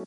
[0.00, 0.06] Hi,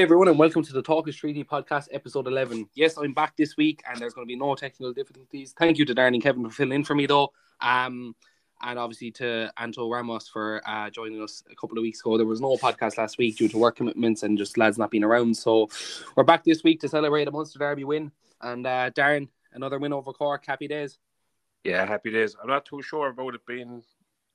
[0.00, 2.68] everyone, and welcome to the Talk is Treaty podcast, episode 11.
[2.74, 5.54] Yes, I'm back this week, and there's going to be no technical difficulties.
[5.56, 7.32] Thank you to Darren and Kevin for filling in for me, though.
[7.60, 8.16] Um,
[8.60, 12.16] and obviously to Anto Ramos for uh, joining us a couple of weeks ago.
[12.16, 15.04] There was no podcast last week due to work commitments and just lads not being
[15.04, 15.36] around.
[15.36, 15.68] So
[16.16, 18.10] we're back this week to celebrate a Munster Derby win.
[18.40, 20.44] And uh, Darren, another win over Cork.
[20.46, 20.98] Happy days.
[21.64, 22.36] Yeah, happy days.
[22.40, 23.82] I'm not too sure about it being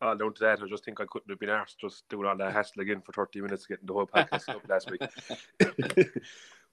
[0.01, 0.61] all down to that.
[0.61, 3.13] I just think I couldn't have been asked just doing all that hassle again for
[3.13, 5.01] 30 minutes getting the whole podcast up last week.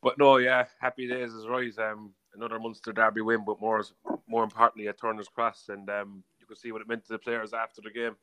[0.03, 1.77] but no, yeah, happy days is right.
[1.79, 3.85] Um, another Munster Derby win, but more
[4.29, 7.19] more importantly at Turner's Cross, and um, you could see what it meant to the
[7.19, 8.17] players after the game.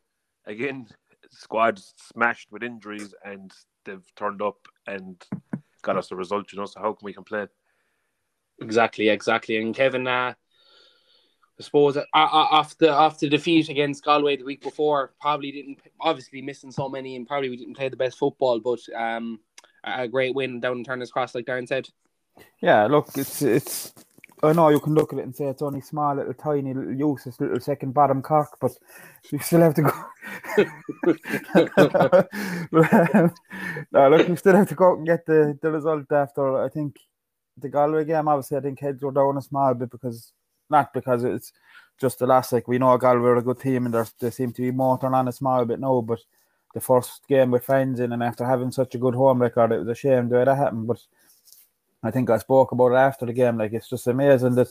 [0.45, 0.87] Again,
[1.29, 3.51] squad smashed with injuries, and
[3.85, 5.23] they've turned up and
[5.81, 6.51] got us a result.
[6.51, 7.47] You know, so how can we complain?
[8.61, 9.57] Exactly, exactly.
[9.57, 10.33] And Kevin, uh,
[11.59, 16.71] I suppose uh, after after defeat against Galway the week before, probably didn't obviously missing
[16.71, 19.39] so many, and probably we didn't play the best football, but um,
[19.83, 21.87] a great win down in Turner's Cross, like Darren said.
[22.61, 23.93] Yeah, look, it's it's.
[24.41, 26.93] I know you can look at it and say it's only small, little, tiny, little
[26.93, 28.73] useless, little second bottom Cork, but
[29.31, 29.91] you still have to go.
[33.91, 36.61] no, look, you still have to go out and get the, the result after.
[36.61, 36.97] I think
[37.57, 40.31] the Galway game, obviously, I think heads were down a small bit because
[40.69, 41.53] not because it's
[41.99, 42.51] just the last.
[42.51, 45.27] Like we know Galway are a good team and they seem to be motoring on
[45.27, 46.19] a small bit now, but
[46.73, 49.79] the first game with fans in, and after having such a good home record, it
[49.79, 50.87] was a shame the way that happened.
[50.87, 50.99] But
[52.01, 53.57] I think I spoke about it after the game.
[53.57, 54.69] Like it's just amazing that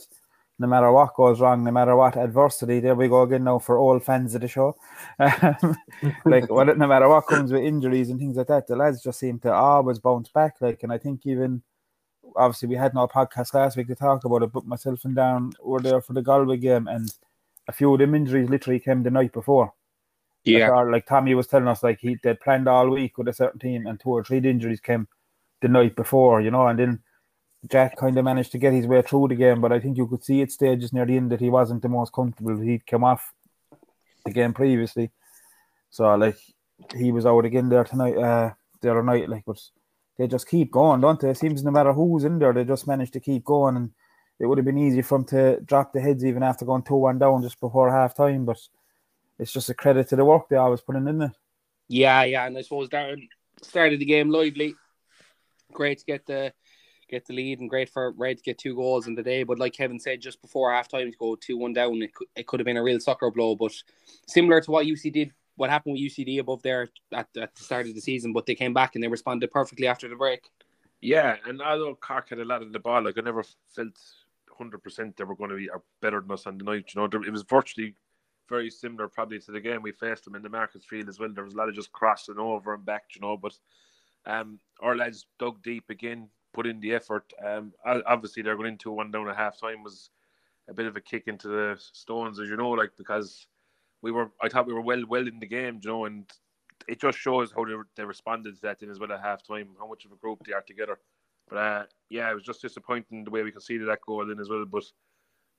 [0.59, 3.79] no matter what goes wrong, no matter what adversity, there we go again now for
[3.79, 4.75] all fans of the show.
[5.19, 9.19] like well, no matter what comes with injuries and things like that, the lads just
[9.19, 10.55] seem to always bounce back.
[10.59, 11.63] Like, and I think even
[12.35, 15.53] obviously we had no podcast last week to talk about it, but myself and Darren
[15.61, 17.13] were there for the Galway game, and
[17.67, 19.73] a few of them injuries literally came the night before.
[20.43, 23.33] Yeah, like, like Tommy was telling us, like he they planned all week with a
[23.33, 25.07] certain team, and two or three injuries came
[25.61, 26.99] the night before, you know, and then
[27.69, 30.07] Jack kind of managed to get his way through the game, but I think you
[30.07, 32.59] could see at stages near the end that he wasn't the most comfortable.
[32.59, 33.33] He'd come off
[34.25, 35.11] the game previously,
[35.89, 36.37] so like
[36.95, 38.51] he was out again there tonight, uh,
[38.81, 39.29] the other night.
[39.29, 39.61] Like, but
[40.17, 41.29] they just keep going, don't they?
[41.29, 43.91] It seems no matter who's in there, they just manage to keep going, and
[44.39, 46.95] it would have been easy for them to drop the heads even after going two
[46.95, 48.45] one down just before half time.
[48.45, 48.59] But
[49.39, 51.31] it's just a credit to the work they always put in, it?
[51.87, 53.27] Yeah, yeah, and I suppose Darren
[53.61, 54.75] started the game lively.
[55.71, 56.53] Great to get the
[57.09, 59.43] get the lead and great for Red to get two goals in the day.
[59.43, 62.27] But like Kevin said, just before half time to go 2 1 down, it could,
[62.35, 63.55] it could have been a real sucker blow.
[63.55, 63.71] But
[64.27, 67.87] similar to what UC did, what happened with UCD above there at, at the start
[67.87, 70.49] of the season, but they came back and they responded perfectly after the break.
[71.01, 73.43] Yeah, and although Cork had a lot of the ball, like I never
[73.75, 73.99] felt
[74.59, 75.69] 100% they were going to be
[76.01, 76.91] better than us on the night.
[76.93, 77.95] You know, it was virtually
[78.49, 81.29] very similar probably to the game we faced them in the Markets Field as well.
[81.33, 83.53] There was a lot of just crossing over and back, you know, but
[84.25, 87.31] um, our lads dug deep again, put in the effort.
[87.45, 90.09] Um, obviously, they're going into one down at half time was
[90.69, 93.47] a bit of a kick into the stones, as you know, like because
[94.03, 96.25] we were, I thought we were well, well in the game, you know, and
[96.87, 99.69] it just shows how they, they responded to that in as well at half time,
[99.79, 100.99] how much of a group they are together.
[101.49, 104.49] But uh, yeah, it was just disappointing the way we conceded that goal in as
[104.49, 104.65] well.
[104.65, 104.83] But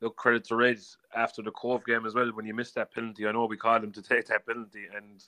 [0.00, 2.30] look, credit to Reds after the Cobh game as well.
[2.32, 5.24] When you missed that penalty, I know we called him to take that penalty and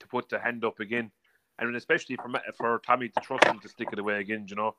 [0.00, 1.10] to put the hand up again,
[1.58, 4.74] and especially for for Tommy to trust him to stick it away again, you know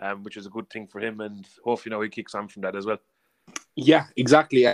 [0.00, 1.20] um, which is a good thing for him.
[1.20, 2.98] And hopefully, you know, he kicks on from that as well.
[3.74, 4.66] Yeah, exactly.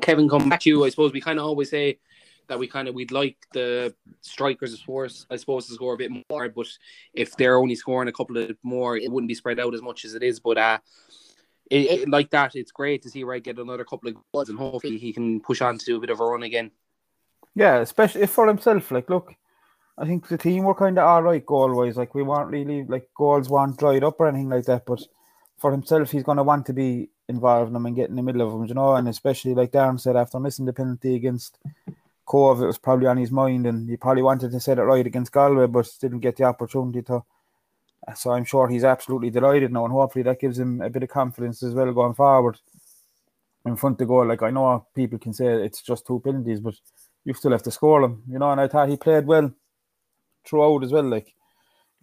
[0.00, 0.84] Kevin, come back to you.
[0.84, 1.98] I suppose we kind of always say
[2.48, 5.98] that we kind of we'd like the strikers, of course, I suppose, to score a
[5.98, 6.48] bit more.
[6.48, 6.66] But
[7.14, 10.04] if they're only scoring a couple of more, it wouldn't be spread out as much
[10.04, 10.40] as it is.
[10.40, 10.78] But uh,
[11.70, 14.58] it, it, like that, it's great to see Red get another couple of goals, and
[14.58, 16.72] hopefully he can push on to do a bit of a run again.
[17.54, 18.90] Yeah, especially for himself.
[18.90, 19.34] Like, look,
[19.96, 21.96] I think the team were kind of all right goal wise.
[21.96, 24.86] Like we weren't really like goals weren't dried up or anything like that.
[24.86, 25.02] But
[25.58, 28.22] for himself, he's going to want to be involved in them and get in the
[28.22, 28.94] middle of them, you know.
[28.94, 31.58] And especially like Darren said, after missing the penalty against
[32.26, 35.06] Cobh, it was probably on his mind, and he probably wanted to set it right
[35.06, 37.24] against Galway, but didn't get the opportunity to.
[38.14, 41.08] So I'm sure he's absolutely delighted now, and hopefully that gives him a bit of
[41.08, 42.58] confidence as well going forward
[43.66, 44.26] in front of goal.
[44.26, 46.74] Like I know people can say it's just two penalties, but
[47.24, 48.50] you still have to score them, you know.
[48.50, 49.52] And I thought he played well
[50.44, 51.04] throughout as well.
[51.04, 51.34] Like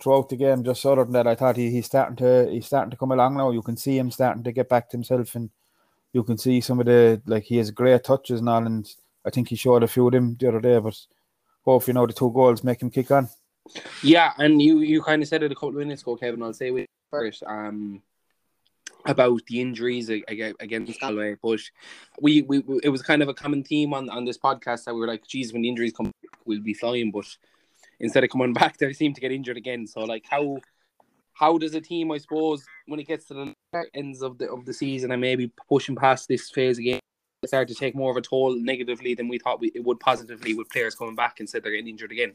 [0.01, 2.91] throughout the game, just other than that, I thought he, he's starting to he's starting
[2.91, 3.51] to come along now.
[3.51, 5.49] You can see him starting to get back to himself, and
[6.13, 8.65] you can see some of the like he has great touches and all.
[8.65, 8.89] And
[9.25, 10.97] I think he showed a few of them the other day, but
[11.63, 13.29] hopefully, know, the two goals make him kick on.
[14.01, 16.43] Yeah, and you you kind of said it a couple of minutes ago, Kevin.
[16.43, 17.43] I'll say we first.
[17.43, 18.01] Um,
[19.05, 21.59] about the injuries against Galway, but
[22.19, 24.99] we, we it was kind of a common theme on, on this podcast that we
[24.99, 26.11] were like, geez, when the injuries come,
[26.45, 27.25] we'll be flying, but
[27.99, 29.87] instead of coming back, they seem to get injured again.
[29.87, 30.59] So like, how
[31.33, 34.65] how does a team, I suppose, when it gets to the ends of the of
[34.65, 36.99] the season and maybe pushing past this phase again,
[37.45, 40.55] start to take more of a toll negatively than we thought we, it would positively
[40.55, 42.33] with players coming back instead they're getting injured again?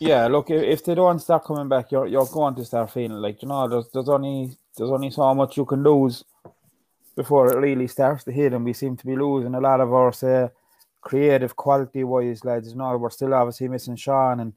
[0.00, 3.40] Yeah, look, if they don't start coming back, you're you're going to start feeling like
[3.42, 6.24] you know there's there's only there's only so much you can lose
[7.16, 9.92] before it really starts to hit, and we seem to be losing a lot of
[9.92, 10.48] our say
[11.00, 12.70] creative quality wise lads.
[12.70, 14.52] You know, we're still obviously missing Sean, and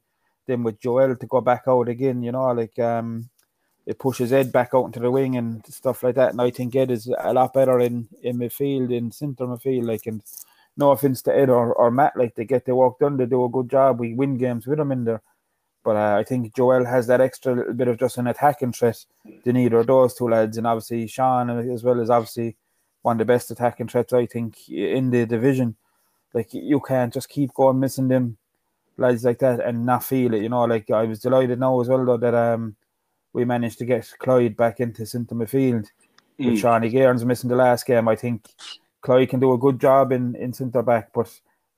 [0.48, 3.30] then with Joel to go back out again, you know, like um,
[3.86, 6.32] it pushes Ed back out into the wing and stuff like that.
[6.32, 10.06] And I think Ed is a lot better in in midfield, in centre midfield, like
[10.06, 10.22] and.
[10.80, 13.44] No offense to Ed or, or Matt, like they get their work done, they do
[13.44, 13.98] a good job.
[13.98, 15.22] We win games with them in there.
[15.82, 19.04] But uh, I think Joel has that extra little bit of just an attacking threat
[19.44, 20.56] than either those two lads.
[20.56, 22.56] And obviously, Sean, as well as obviously
[23.02, 25.74] one of the best attacking threats, I think, in the division.
[26.32, 28.37] Like, you can't just keep going missing them
[28.98, 30.42] lads like that and not feel it.
[30.42, 32.76] You know, like I was delighted now as well, though, that um
[33.32, 35.86] we managed to get Clyde back into centre midfield.
[36.40, 36.50] Mm.
[36.50, 38.46] With Shawnee Gairns missing the last game, I think
[39.00, 41.28] Clyde can do a good job in, in centre back, but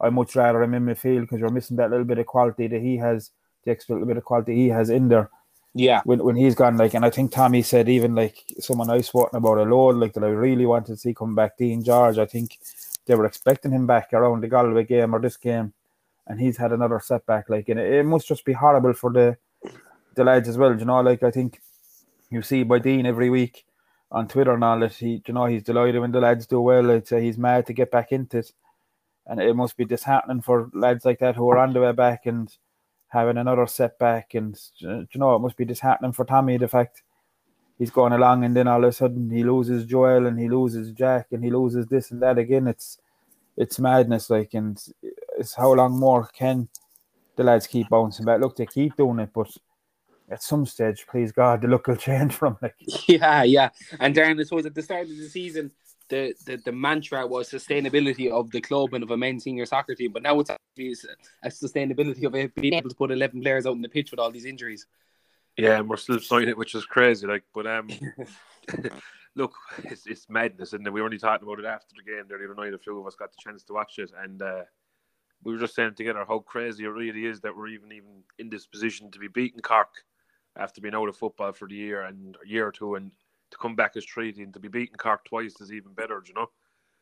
[0.01, 2.81] I much rather him in midfield because you're missing that little bit of quality that
[2.81, 3.31] he has
[3.65, 5.31] the extra little bit of quality he has in there.
[5.75, 6.01] Yeah.
[6.05, 9.37] When when he's gone, like, and I think Tommy said even like someone I spoken
[9.37, 11.57] about a load, like that I really wanted to see come back.
[11.57, 12.59] Dean George, I think
[13.07, 15.73] they were expecting him back around the Galway game or this game,
[16.31, 17.51] and he's had another setback.
[17.51, 19.37] Like, and it, it must just be horrible for the
[20.15, 20.79] the lads as well.
[20.79, 21.61] You know, like I think
[22.31, 23.67] you see by Dean every week
[24.13, 26.89] on Twitter and all that he, you know, he's delighted when the lads do well.
[26.91, 28.53] I'd say he's mad to get back into it,
[29.27, 32.27] and it must be disheartening for lads like that who are on the way back
[32.27, 32.57] and
[33.09, 34.35] having another setback.
[34.35, 37.03] And you know, it must be disheartening for Tommy the fact
[37.77, 40.93] he's going along and then all of a sudden he loses Joel and he loses
[40.93, 42.69] Jack and he loses this and that again.
[42.69, 42.99] It's
[43.61, 44.83] it's madness, like, and
[45.41, 46.69] it's how long more can
[47.37, 48.41] the lads keep bouncing back?
[48.41, 49.51] Look, they keep doing it, but
[50.31, 52.75] at some stage, please God, the look will change from like.
[53.09, 55.73] Yeah, yeah, and Darren, I suppose at the start of the season,
[56.09, 59.95] the, the, the mantra was sustainability of the club and of a men's senior soccer
[59.95, 60.95] team, but now it's actually
[61.43, 64.21] a sustainability of it being able to put eleven players out in the pitch with
[64.21, 64.87] all these injuries.
[65.57, 67.27] Yeah, and we're still signing it, which is crazy.
[67.27, 67.89] Like, but um,
[69.35, 69.53] look,
[69.85, 72.45] it's, it's madness, and we were only talking about it after the game there the
[72.45, 72.75] other night.
[72.75, 74.63] A few of us got the chance to watch it, and uh,
[75.43, 78.51] we were just saying together how crazy it really is that we're even even in
[78.51, 80.05] this position to be beating Cork
[80.57, 83.11] after being out of football for the year and a year or two, and
[83.51, 86.35] to come back as treaty and to be beating Cork twice is even better, you
[86.35, 86.51] know.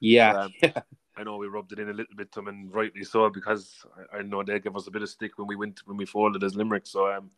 [0.01, 0.33] Yeah.
[0.33, 0.53] Um,
[1.17, 3.85] I know we rubbed it in a little bit to them, and rightly so, because
[4.13, 6.07] I, I, know they gave us a bit of stick when we went when we
[6.07, 6.87] folded as Limerick.
[6.87, 7.31] So, um,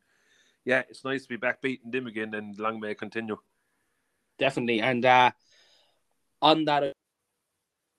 [0.66, 3.38] yeah, it's nice to be back beating them again, and long may it continue.
[4.38, 5.30] Definitely, and uh,
[6.42, 6.92] on that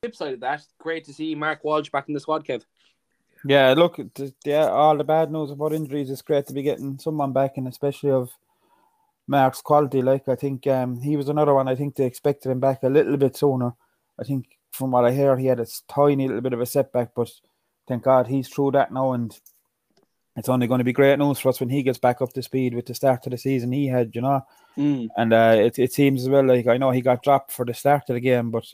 [0.02, 2.64] flip side of that, great to see Mark Walsh back in the squad, Kev.
[3.46, 4.00] Yeah, look,
[4.46, 6.10] yeah, all the bad news about injuries.
[6.10, 8.30] It's great to be getting someone back, and especially of
[9.28, 10.02] Mark's quality.
[10.02, 11.68] Like I think um, he was another one.
[11.68, 13.74] I think they expected him back a little bit sooner.
[14.20, 17.16] I think from what I hear, he had a tiny little bit of a setback,
[17.16, 17.32] but
[17.88, 19.38] thank God he's through that now, and
[20.36, 22.44] it's only going to be great news for us when he gets back up to
[22.44, 24.46] speed with the start of the season he had, you know.
[24.78, 25.10] Mm.
[25.18, 27.74] And uh, it it seems as well like I know he got dropped for the
[27.74, 28.66] start of the game, but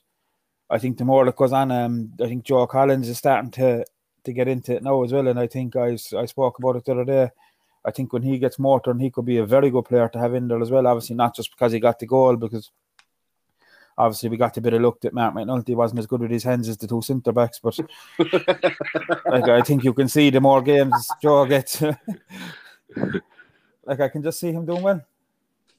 [0.69, 3.85] I think the more that goes on, um, I think Joe Collins is starting to
[4.27, 5.27] to get into it now as well.
[5.27, 7.29] And I think I I spoke about it the other day.
[7.83, 10.19] I think when he gets more turn, he could be a very good player to
[10.19, 10.85] have in there as well.
[10.85, 12.69] Obviously, not just because he got the goal, because
[13.97, 16.43] obviously we got a bit of luck that Mark McNulty wasn't as good with his
[16.43, 17.59] hands as the two centre backs.
[17.59, 17.79] But
[19.25, 21.81] like I think you can see the more games Joe gets,
[23.85, 25.01] like I can just see him doing well.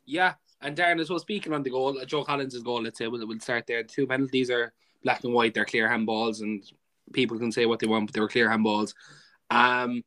[0.07, 1.19] Yeah, and Darren as well.
[1.19, 3.83] Speaking on the goal, Joe Collins' goal, let's say we'll, we'll start there.
[3.83, 4.73] Two penalties are
[5.05, 6.65] black and white; they're clear handballs, and
[7.13, 8.95] people can say what they want, but they were clear handballs.
[9.51, 10.05] Um,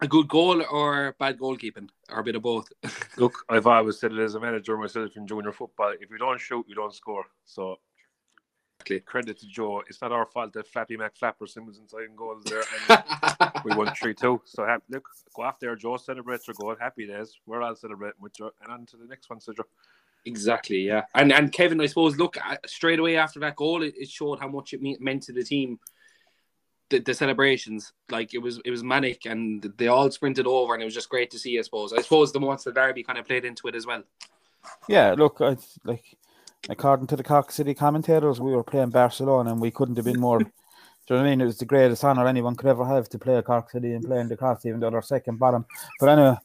[0.00, 2.68] a good goal or bad goalkeeping, or a bit of both?
[3.16, 6.40] Look, I've always said it as a manager myself in junior football: if you don't
[6.40, 7.24] shoot, you don't score.
[7.44, 7.78] So,
[9.06, 9.82] credit to Joe.
[9.88, 13.74] It's not our fault that Flappy Mac Flapper Simmons inside and goals there, and we
[13.76, 14.42] won three two.
[14.44, 15.76] So, look, go off there.
[15.76, 16.74] Joe celebrates your goal.
[16.78, 17.38] Happy days.
[17.46, 19.64] We're all celebrating with Joe, and on to the next one, so Joe.
[20.24, 21.02] Exactly, yeah.
[21.14, 24.38] And and Kevin, I suppose, look uh, straight away after that goal, it, it showed
[24.38, 25.78] how much it meant to the team.
[26.90, 30.82] The, the, celebrations, like it was, it was manic, and they all sprinted over, and
[30.82, 31.58] it was just great to see.
[31.58, 31.92] I suppose.
[31.92, 34.02] I suppose the Munster Derby kind of played into it as well.
[34.88, 36.04] Yeah, look, I, like
[36.68, 40.20] according to the Cork City commentators, we were playing Barcelona, and we couldn't have been
[40.20, 40.38] more.
[40.38, 40.52] do you
[41.16, 41.40] know what I mean?
[41.40, 44.04] It was the greatest honour anyone could ever have to play a Cork City and
[44.04, 45.64] play in the Cross, even though they're second bottom.
[45.98, 46.36] But anyway,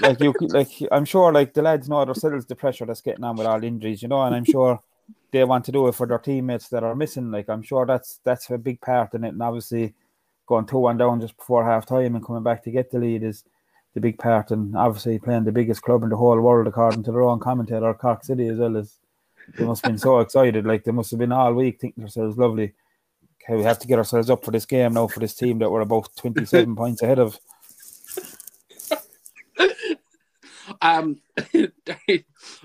[0.00, 3.36] like you, like I'm sure, like the lads know themselves the pressure that's getting on
[3.36, 4.80] with all injuries, you know, and I'm sure
[5.30, 7.30] they want to do it for their teammates that are missing.
[7.30, 9.94] Like I'm sure that's that's a big part in it, and obviously
[10.46, 13.22] going two one down just before half time and coming back to get the lead
[13.22, 13.44] is
[13.94, 17.12] the big part, and obviously playing the biggest club in the whole world according to
[17.12, 18.98] their own commentator, Cork City as well as
[19.56, 20.66] they must have been so excited.
[20.66, 22.72] Like they must have been all week thinking themselves lovely.
[23.42, 25.70] Okay, we have to get ourselves up for this game now for this team that
[25.70, 27.38] we're about twenty seven points ahead of.
[30.82, 31.20] um,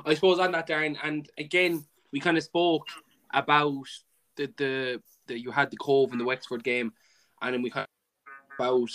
[0.06, 2.88] I suppose on that, Darren, and again, we kind of spoke
[3.34, 3.88] about
[4.36, 6.94] the the, the you had the Cobh and the Wexford game,
[7.42, 8.90] and then we kind of about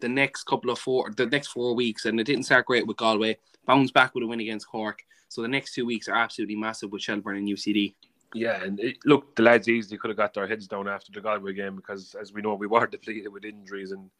[0.00, 2.96] the next couple of four, the next four weeks, and it didn't start great with
[2.96, 3.38] Galway.
[3.66, 6.92] Bounce back with a win against Cork, so the next two weeks are absolutely massive
[6.92, 7.94] with Shelbourne and UCD.
[8.34, 11.20] Yeah, and it, look, the lads easily could have got their heads down after the
[11.20, 14.10] Galway game because, as we know, we were depleted with injuries, and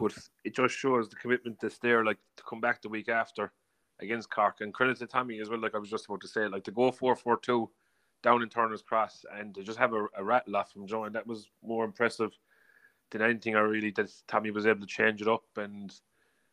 [0.00, 3.52] but it just shows the commitment that's there, like to come back the week after
[4.00, 4.56] against Cork.
[4.60, 6.70] And credit to Tommy as well, like I was just about to say, like to
[6.70, 7.70] go 4 4 2
[8.22, 11.26] down in Turner's Cross and to just have a, a rattle off from John, that
[11.26, 12.30] was more impressive
[13.10, 15.92] than anything I really that Tommy was able to change it up and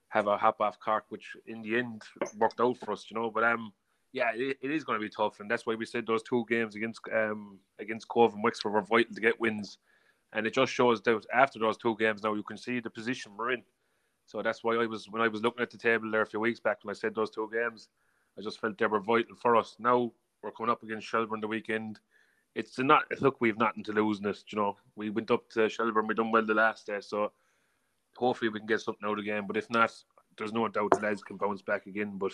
[0.09, 2.01] have a hop off Cork, which in the end
[2.37, 3.29] worked out for us, you know.
[3.29, 3.73] But um,
[4.13, 6.45] yeah, it, it is going to be tough, and that's why we said those two
[6.49, 9.77] games against um against Cobh and Wexford were vital to get wins,
[10.34, 13.31] and it just shows that after those two games now you can see the position
[13.38, 13.63] we're in.
[14.25, 16.39] So that's why I was when I was looking at the table there a few
[16.39, 17.88] weeks back when I said those two games,
[18.38, 19.75] I just felt they were vital for us.
[19.79, 20.12] Now
[20.43, 22.00] we're coming up against Shelbourne the weekend.
[22.55, 24.75] It's not look we've nothing to lose in this, you know.
[24.96, 27.31] We went up to Shelbourne, we done well the last day, so
[28.17, 29.46] hopefully we can get something out of again.
[29.48, 29.93] But if not,
[30.38, 32.17] there's no doubt the lads can bounce back again.
[32.17, 32.34] But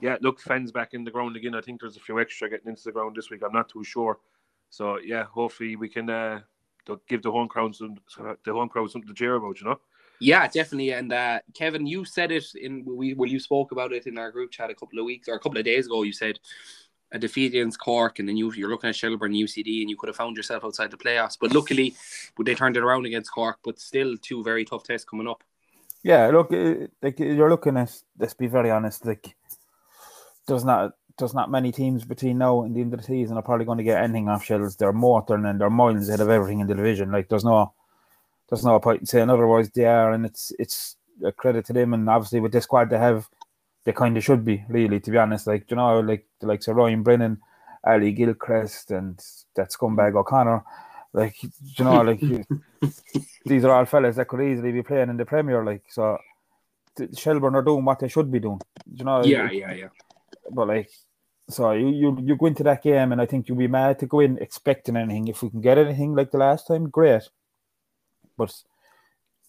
[0.00, 1.54] yeah, look, fans back in the ground again.
[1.54, 3.42] I think there's a few extra getting into the ground this week.
[3.44, 4.18] I'm not too sure.
[4.70, 6.40] So yeah, hopefully we can uh,
[7.08, 7.96] give the home crowd some
[8.44, 9.60] the home crowd something to cheer about.
[9.60, 9.80] You know.
[10.20, 10.92] Yeah, definitely.
[10.92, 14.30] And uh, Kevin, you said it in we when you spoke about it in our
[14.30, 16.02] group chat a couple of weeks or a couple of days ago.
[16.02, 16.38] You said
[17.12, 20.08] a defeat against Cork, and then you you're looking at Shelbourne UCD, and you could
[20.08, 21.38] have found yourself outside the playoffs.
[21.40, 21.94] But luckily,
[22.44, 23.58] they turned it around against Cork.
[23.64, 25.42] But still, two very tough tests coming up.
[26.02, 26.50] Yeah, look,
[27.02, 27.94] like you're looking at.
[28.18, 29.06] Let's be very honest.
[29.06, 29.34] Like,
[30.46, 33.42] there's not there's not many teams between now and the end of the season are
[33.42, 34.76] probably going to get anything off Shells.
[34.76, 37.12] They're mortal and they're miles ahead of everything in the division.
[37.12, 37.72] Like, there's no
[38.50, 39.70] there's no point in saying otherwise.
[39.70, 41.94] They are, and it's it's a credit to them.
[41.94, 43.28] And obviously, with the squad they have,
[43.84, 45.46] they kind of should be really, to be honest.
[45.46, 47.38] Like you know, like the likes of Ryan Brennan,
[47.84, 49.18] Ali Gilchrist, and
[49.54, 50.64] that scumbag O'Connor.
[51.12, 52.20] Like you know, like
[53.46, 55.64] these are all fellas that could easily be playing in the Premier.
[55.64, 56.18] Like so,
[57.16, 58.60] Shelbourne are doing what they should be doing.
[58.92, 59.24] You know.
[59.24, 59.88] Yeah, yeah, yeah.
[60.50, 60.90] But like,
[61.52, 64.06] so you you you go into that game, and I think you'll be mad to
[64.06, 65.28] go in expecting anything.
[65.28, 67.22] If we can get anything like the last time, great.
[68.36, 68.54] But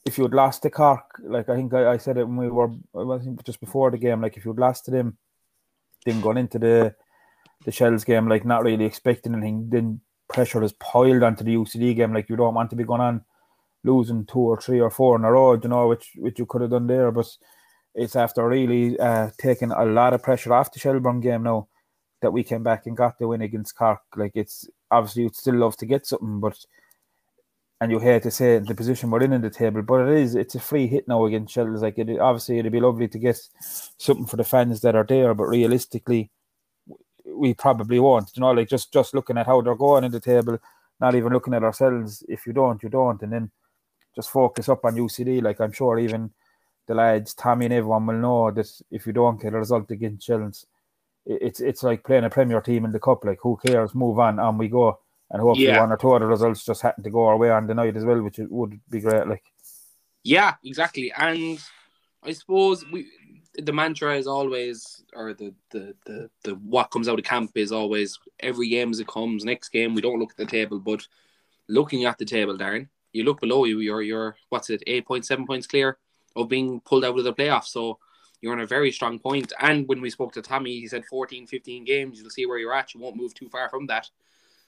[0.06, 2.72] if you'd lost to Cork, like I think I, I said it when we were,
[2.96, 5.18] I think just before the game, like if you'd lost to them,
[6.06, 6.96] then going into the
[7.66, 11.96] the Shells game, like not really expecting anything, then pressure is piled onto the UCD
[11.96, 12.14] game.
[12.14, 13.24] Like you don't want to be going on
[13.84, 16.62] losing two or three or four in a row, you know, which which you could
[16.62, 17.12] have done there.
[17.12, 17.28] But
[17.94, 21.68] it's after really uh, taking a lot of pressure off the Shelbourne game now
[22.22, 24.02] that we came back and got the win against Cork.
[24.16, 26.58] Like it's obviously you'd still love to get something, but
[27.82, 30.36] and you hate to say the position we're in in the table, but it is
[30.36, 31.82] it's a free hit now against Shells.
[31.82, 33.40] Like it obviously it'd be lovely to get
[33.98, 36.30] something for the fans that are there, but realistically,
[37.26, 38.32] we probably won't.
[38.36, 40.60] You know, like just just looking at how they're going in the table,
[41.00, 42.24] not even looking at ourselves.
[42.30, 43.52] If you don't, you don't, and then
[44.16, 45.42] just focus up on UCD.
[45.42, 46.32] Like I'm sure even
[46.88, 50.28] the lads, Tommy and everyone will know that if you don't get a result against
[50.28, 50.68] Shells,
[51.26, 53.24] it's it's like playing a Premier team in the cup.
[53.24, 53.94] Like who cares?
[53.94, 55.00] Move on, on we go
[55.32, 55.80] and hopefully yeah.
[55.80, 58.04] one or two other results just happen to go our way on the night as
[58.04, 59.28] well, which would be great.
[59.28, 59.44] Like,
[60.24, 61.12] yeah, exactly.
[61.16, 61.60] And
[62.24, 63.08] I suppose we
[63.56, 67.72] the mantra is always, or the the the, the what comes out of camp is
[67.72, 69.46] always every game as it comes.
[69.46, 71.08] Next game, we don't look at the table, but
[71.70, 73.80] looking at the table, Darren, you look below you.
[73.80, 75.98] You're you're what's it, eight point seven points clear
[76.36, 77.68] of being pulled out of the playoffs.
[77.68, 78.00] So
[78.42, 79.54] you're on a very strong point.
[79.60, 82.20] And when we spoke to Tommy, he said 14, 15 games.
[82.20, 82.94] You'll see where you're at.
[82.94, 84.10] You won't move too far from that.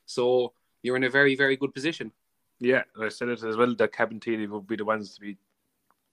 [0.06, 0.54] So
[0.84, 2.12] you're in a very, very good position.
[2.60, 5.38] Yeah, I said it as well that Cabinteely would be the ones to be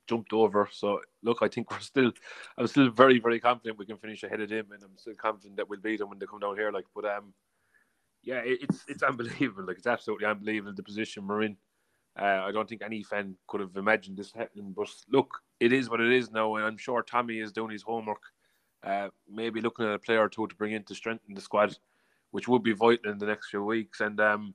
[0.09, 0.69] jumped over.
[0.73, 2.13] So look, I think we're still,
[2.57, 5.57] I'm still very, very confident we can finish ahead of them, and I'm still confident
[5.57, 6.73] that we'll beat them when they come down here.
[6.73, 7.35] Like, but um,
[8.23, 9.67] yeah, it, it's it's unbelievable.
[9.67, 11.57] Like, it's absolutely unbelievable the position we're in.
[12.19, 14.73] Uh, I don't think any fan could have imagined this happening.
[14.77, 17.83] But look, it is what it is now, and I'm sure Tommy is doing his
[17.83, 18.23] homework.
[18.83, 21.77] Uh, maybe looking at a player or two to bring in to strengthen the squad
[22.31, 24.01] which would be vital in the next few weeks.
[24.01, 24.55] And um,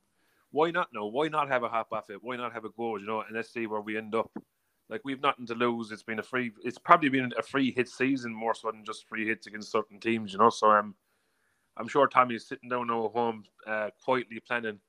[0.51, 0.89] why not?
[0.93, 2.23] No, why not have a hop off it?
[2.23, 2.97] Why not have a go?
[2.97, 4.31] You know, and let's see where we end up.
[4.89, 5.91] like we've nothing to lose.
[5.91, 6.51] It's been a free.
[6.63, 9.99] It's probably been a free hit season more so than just free hits against certain
[9.99, 10.49] teams, you know.
[10.49, 10.95] So um,
[11.77, 14.79] I'm sure Tommy is sitting down now at home, uh, quietly planning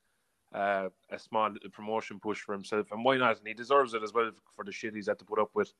[0.57, 3.39] uh, a small little promotion push for himself, and why not?
[3.39, 5.73] And he deserves it as well for the shit he's had to put up with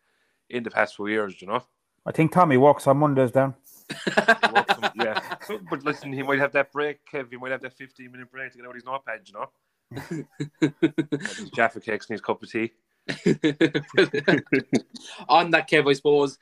[0.51, 1.63] in the past few years, you know.
[2.05, 3.55] I think Tommy works on Mondays down.
[4.95, 5.21] yeah,
[5.71, 7.31] but listen, he might have that break, Kev.
[7.31, 9.51] He might have that 15 minute break to get out his notepad, you know.
[10.61, 12.73] his Jaffa cakes and his cup of tea.
[15.29, 16.39] on that, Kev, I suppose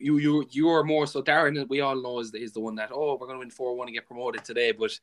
[0.00, 1.68] you you you are more so Darren.
[1.68, 3.88] We all know is, is the one that oh we're going to win four one
[3.88, 4.72] and get promoted today.
[4.72, 4.98] But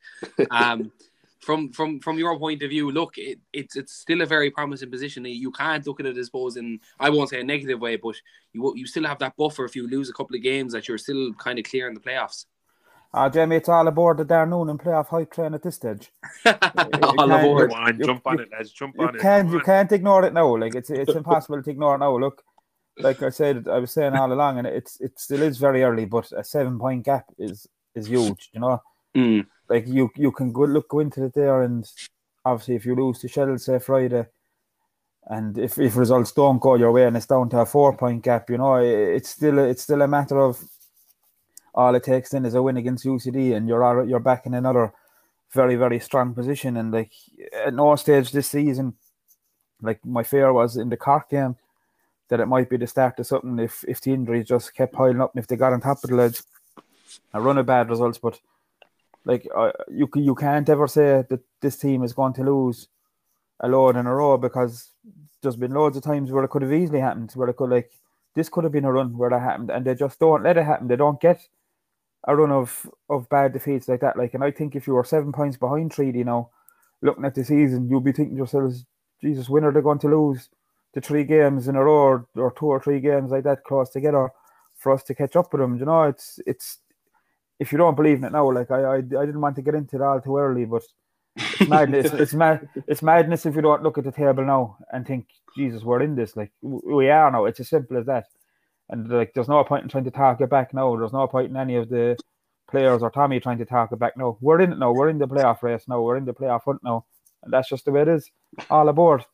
[0.50, 0.90] um,
[1.40, 4.90] from from from your point of view, look, it, it's it's still a very promising
[4.90, 5.24] position.
[5.24, 8.16] You can't look at it, I suppose, in I won't say a negative way, but
[8.52, 10.98] you you still have that buffer if you lose a couple of games that you're
[10.98, 12.46] still kind of clear in the playoffs.
[13.14, 16.10] Uh, Jamie, it's all aboard the Darren Noonan playoff hype train at this stage.
[16.46, 17.70] all aboard.
[17.70, 18.72] Come on, jump on it, lads.
[18.72, 19.22] Jump you on it.
[19.22, 19.64] Can't, you on.
[19.64, 20.54] can't ignore it now.
[20.56, 22.16] Like it's it's impossible to ignore it now.
[22.18, 22.42] Look,
[22.98, 26.04] like I said, I was saying all along, and it's it still is very early,
[26.04, 28.50] but a seven point gap is is huge.
[28.52, 28.82] You know,
[29.16, 29.46] Mm.
[29.68, 31.90] Like you you can go look go into it there, and
[32.44, 34.26] obviously if you lose to Shell say Friday,
[35.26, 38.22] and if, if results don't go your way and it's down to a four point
[38.22, 40.62] gap, you know, it, it's still it's still a matter of
[41.74, 44.92] all it takes then is a win against UCD, and you're you're back in another
[45.52, 46.76] very very strong position.
[46.76, 47.12] And like
[47.64, 48.94] at no stage this season,
[49.82, 51.56] like my fear was in the Cork game
[52.28, 55.20] that it might be the start of something if if the injuries just kept piling
[55.20, 56.44] up and if they got on top of the lads,
[57.34, 58.38] a run of bad results, but
[59.26, 62.88] like uh, you you can't ever say that this team is going to lose
[63.60, 64.92] a load in a row because
[65.42, 67.92] there's been loads of times where it could have easily happened where it could like
[68.34, 70.64] this could have been a run where that happened and they just don't let it
[70.64, 70.88] happen.
[70.88, 71.46] They don't get
[72.26, 74.16] a run of of bad defeats like that.
[74.16, 76.50] Like and I think if you were seven points behind Treaty now
[77.02, 78.86] looking at the season you'll be thinking to yourselves
[79.20, 80.48] Jesus when are they going to lose
[80.94, 83.90] the three games in a row or, or two or three games like that close
[83.90, 84.30] together
[84.76, 85.76] for us to catch up with them?
[85.78, 86.78] You know it's it's
[87.58, 89.74] if you don't believe in it now, like I, I, I didn't want to get
[89.74, 90.82] into it all too early, but
[91.36, 92.12] it's madness.
[92.12, 92.68] it's mad.
[92.86, 96.14] It's madness if you don't look at the table now and think, Jesus, we're in
[96.14, 96.36] this.
[96.36, 97.46] Like we are now.
[97.46, 98.26] It's as simple as that.
[98.88, 100.96] And like, there's no point in trying to talk it back now.
[100.96, 102.16] There's no point in any of the
[102.70, 104.38] players or Tommy trying to talk it back now.
[104.40, 104.92] We're in it now.
[104.92, 106.00] We're in the playoff race now.
[106.00, 107.04] We're in the playoff hunt now,
[107.42, 108.30] and that's just the way it is.
[108.70, 109.24] All aboard.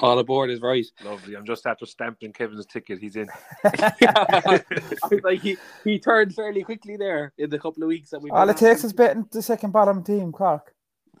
[0.00, 0.86] All aboard is right.
[1.04, 1.34] Lovely.
[1.34, 3.00] I'm just after stamping Kevin's ticket.
[3.00, 3.28] He's in.
[3.64, 4.62] I
[5.10, 8.30] was like he, he turned fairly quickly there in the couple of weeks that we.
[8.30, 10.72] All it takes is betting the second bottom team, Cork.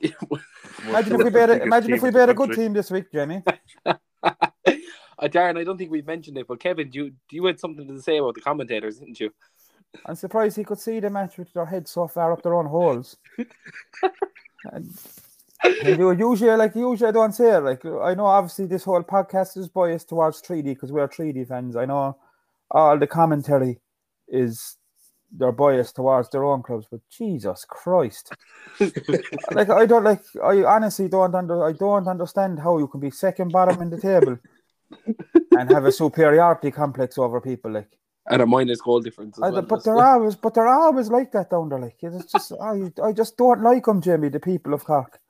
[0.86, 1.50] Imagine if we bet.
[1.50, 3.42] A, imagine if we bet a good team this week, Jamie.
[3.84, 3.94] uh,
[5.22, 8.18] Darren, I don't think we've mentioned it, but Kevin, you you had something to say
[8.18, 9.32] about the commentators, didn't you?
[10.06, 12.66] I'm surprised he could see the match with their heads so far up their own
[12.66, 13.16] holes.
[13.36, 13.48] and,
[14.72, 15.27] and you
[15.84, 17.60] usually, like usually, I don't say it.
[17.60, 21.76] Like I know, obviously, this whole podcast is biased towards Treaty because we're Treaty fans.
[21.76, 22.16] I know
[22.70, 23.80] all the commentary
[24.28, 24.76] is
[25.30, 28.32] they're biased towards their own clubs, but Jesus Christ,
[29.50, 30.22] like I don't like.
[30.42, 31.64] I honestly don't under.
[31.64, 34.38] I don't understand how you can be second bottom in the table
[35.58, 37.72] and have a superiority complex over people.
[37.72, 37.90] Like
[38.26, 39.38] And a minus goal difference.
[39.38, 41.78] As I, well, but they're always, but they're always like that down there.
[41.78, 44.28] Like it's just, I, I just don't like them, Jimmy.
[44.28, 45.20] The people of Cork,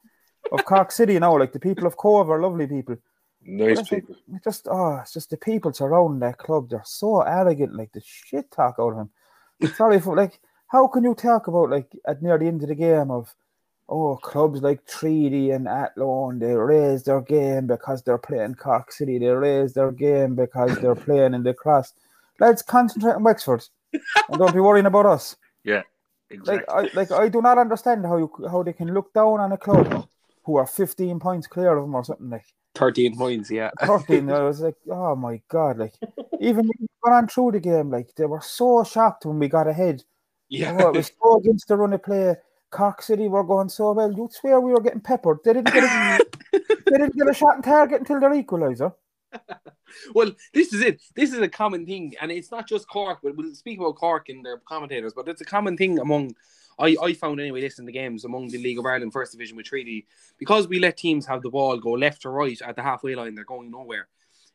[0.53, 2.97] of Cork City now, like the people of Cobh are lovely people.
[3.45, 4.17] Nice think people.
[4.45, 6.69] just, oh, it's just the people surrounding that club.
[6.69, 9.73] They're so arrogant, like the shit talk out of them.
[9.75, 12.75] Sorry for like, how can you talk about like at near the end of the
[12.75, 13.35] game of,
[13.89, 19.19] oh, clubs like Treaty and Athlone, they raise their game because they're playing Cork City.
[19.19, 21.95] They raise their game because they're playing in the cross.
[22.39, 25.37] Let's concentrate on Wexford and don't be worrying about us.
[25.65, 25.83] Yeah,
[26.29, 26.67] exactly.
[26.83, 29.53] Like I like I do not understand how you how they can look down on
[29.53, 30.07] a club
[30.49, 33.51] who are 15 points clear of them or something like thirteen points.
[33.51, 34.31] Yeah, 13.
[34.31, 35.93] I was like, oh my god, like
[36.41, 39.47] even when we got on through the game, like they were so shocked when we
[39.49, 40.03] got ahead.
[40.49, 40.75] yeah.
[40.81, 42.35] Oh, it was so against the run of play.
[42.71, 44.11] Cork City were going so well.
[44.11, 45.41] You'd swear we were getting peppered.
[45.45, 48.95] They didn't get a, they didn't get a shot on target until their equaliser.
[50.15, 51.01] Well, this is it.
[51.15, 53.21] This is a common thing, and it's not just Cork.
[53.23, 56.35] But we'll speak about Cork and their commentators, but it's a common thing among.
[56.79, 59.67] I, I found anyway, listening the games among the League of Ireland First Division with
[59.67, 60.07] Treaty,
[60.39, 63.35] because we let teams have the ball go left or right at the halfway line,
[63.35, 64.09] they're going nowhere.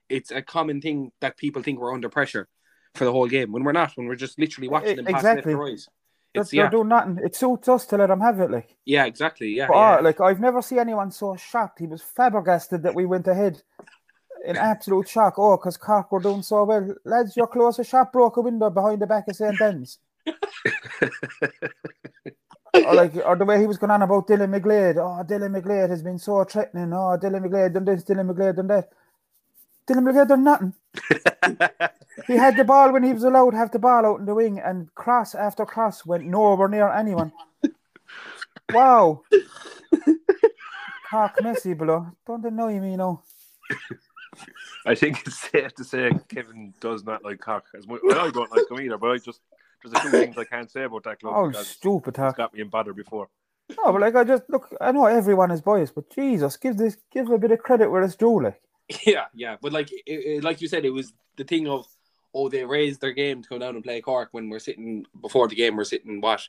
[0.09, 2.47] It's a common thing that people think we're under pressure
[2.95, 3.91] for the whole game when we're not.
[3.95, 5.53] When we're just literally eh, watching them pass Exactly.
[5.53, 5.87] left or right.
[6.35, 7.19] It's they're yeah, doing nothing.
[7.23, 8.49] It suits us to let them have it.
[8.49, 9.67] Like, yeah, exactly, yeah.
[9.67, 9.97] but, yeah.
[9.99, 11.79] oh, like I've never seen anyone so shocked.
[11.79, 13.61] He was flabbergasted that we went ahead.
[14.45, 15.35] In absolute shock.
[15.37, 16.95] Oh, because Cork were doing so well.
[17.05, 19.57] Lads, your closest shot broke a window behind the back of St.
[19.57, 19.99] Ben's.
[22.73, 24.97] or like or the way he was going on about Dylan McGlade.
[24.97, 26.93] Oh, Dylan McGlade has been so threatening.
[26.93, 28.89] Oh, Dylan McGlade done this, Dylan McGlade done that.
[29.87, 30.73] Dylan McGlade done nothing.
[32.27, 34.35] he had the ball when he was allowed to have the ball out in the
[34.35, 37.31] wing, and cross after cross went nowhere near anyone.
[38.71, 39.23] Wow.
[41.09, 42.07] Cork Messi below.
[42.25, 43.21] Don't annoy me, no.
[44.85, 48.01] I think it's safe to say Kevin does not like cock as much.
[48.03, 49.41] Well, I don't like him either, but I just
[49.83, 52.37] there's a few things I can't say about that club Oh, because stupid it's talk.
[52.37, 53.29] got me in bother before.
[53.69, 54.73] No, but like I just look.
[54.81, 58.03] I know everyone is biased, but Jesus, give this give a bit of credit where
[58.03, 58.41] it's due.
[58.43, 58.61] Like
[59.05, 61.87] Yeah, yeah, but like it, it- like you said, it was the thing of
[62.35, 65.47] oh they raised their game to come down and play Cork when we're sitting before
[65.47, 66.47] the game we're sitting what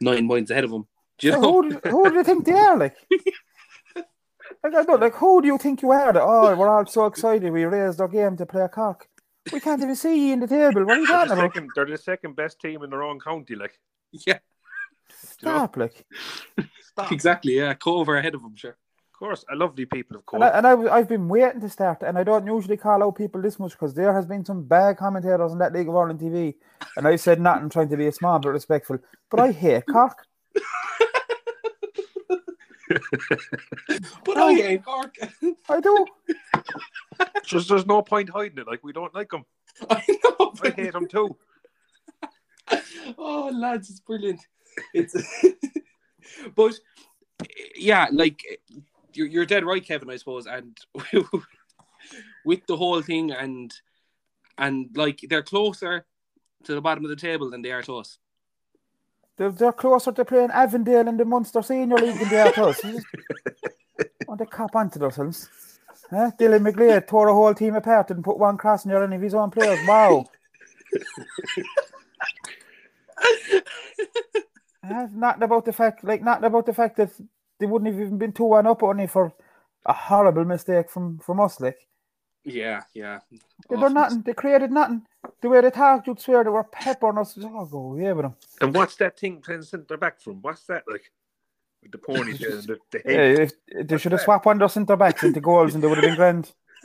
[0.00, 0.86] nine points ahead of them.
[1.18, 1.62] Do you So know?
[1.62, 2.76] who, do- who do you think they are?
[2.76, 2.96] Like,
[3.96, 5.14] like I don't like.
[5.14, 6.12] Who do you think you are?
[6.12, 7.50] That, oh, we're all so excited.
[7.52, 9.06] We raised our game to play a cock.
[9.52, 10.84] We can't even see you in the table.
[10.84, 11.54] What are you They're talking the, about?
[11.54, 13.54] second, they're the second best team in their own county.
[13.56, 13.78] Like,
[14.12, 14.38] Yeah,
[15.42, 15.52] you know?
[15.52, 16.04] Stop, like.
[16.80, 17.12] Stop.
[17.12, 17.56] exactly.
[17.56, 18.70] Yeah, Cover ahead of them, sure.
[19.14, 20.56] Of course, a lovely people, of And, I, course.
[20.58, 23.40] and I, was- I've been waiting to start, and I don't usually call out people
[23.42, 26.54] this much because there has been some bad commentators on that League of Ireland TV,
[26.96, 28.98] and I said nothing trying to be a small but respectful.
[29.30, 30.26] But I hate cock.
[34.24, 35.16] But I hate Cork.
[35.68, 36.06] I do.
[37.44, 38.66] Just there's no point hiding it.
[38.66, 39.44] Like we don't like them.
[39.90, 40.52] I know.
[40.62, 41.36] I hate them too.
[43.18, 44.40] oh lads it's brilliant
[44.94, 45.16] it's
[46.54, 46.74] but
[47.76, 48.42] yeah like
[49.12, 50.76] you're, you're dead right kevin i suppose and
[52.44, 53.74] with the whole thing and
[54.58, 56.06] and like they're closer
[56.64, 58.18] to the bottom of the table than they are to us
[59.40, 62.64] They're, they're closer to playing Avondale in the Munster Senior League than they are to
[62.66, 62.84] us.
[64.28, 65.48] Want to cop onto themselves.
[66.10, 66.30] Huh?
[66.38, 69.32] Dylan McGlade tore a whole team apart and put one cross near any of his
[69.32, 69.78] own players.
[69.88, 70.26] Wow.
[74.84, 77.10] Uh, not about the fact, like, not about the fact that
[77.58, 79.32] they wouldn't have even been 2 1 up only for
[79.86, 81.58] a horrible mistake from, from us.
[81.60, 81.78] Like,
[82.44, 83.20] yeah yeah
[83.70, 84.20] they Oh, done nothing.
[84.20, 85.06] They created nothing.
[85.40, 87.36] The way they talked, you'd swear they were peppering us.
[87.42, 88.34] Oh, go away with them.
[88.60, 90.40] And what's that thing playing centre back from?
[90.42, 91.10] What's that like?
[91.82, 93.38] With the ponytail and the, the Yeah, head.
[93.38, 95.88] if, if they should have swapped one of their centre backs into goals and they
[95.88, 96.52] would have been grand.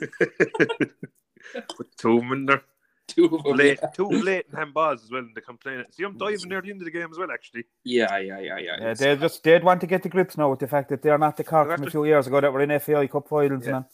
[1.78, 2.62] With two of them in there.
[3.06, 5.84] two of them, Late, two blatant handballs as well, and they complain.
[5.90, 6.46] See, I'm diving mm.
[6.46, 7.64] near the end of the game as well, actually.
[7.84, 10.58] yeah yeah yeah yeah, Yeah, they just they'd want to get the grips now with
[10.58, 12.62] the fact that they're not the Cork from a have few years ago that were
[12.62, 13.76] in FAI Cup finals Yeah.
[13.76, 13.84] and.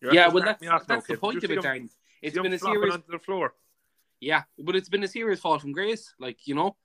[0.00, 1.64] You're yeah well starting that's, me off now, that's the point of it see them-
[1.64, 1.88] darren
[2.22, 3.54] it's see them been a series onto the floor.
[4.22, 6.14] Yeah, but it's been a serious fall from grace.
[6.20, 6.76] Like, you know,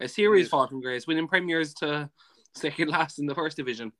[0.00, 2.10] a serious fall from grace, winning premiers to
[2.54, 3.90] second last in the first division.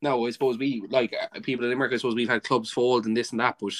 [0.00, 3.04] Now, I suppose we, like uh, people in America, I suppose we've had clubs fold
[3.04, 3.74] and this and that, but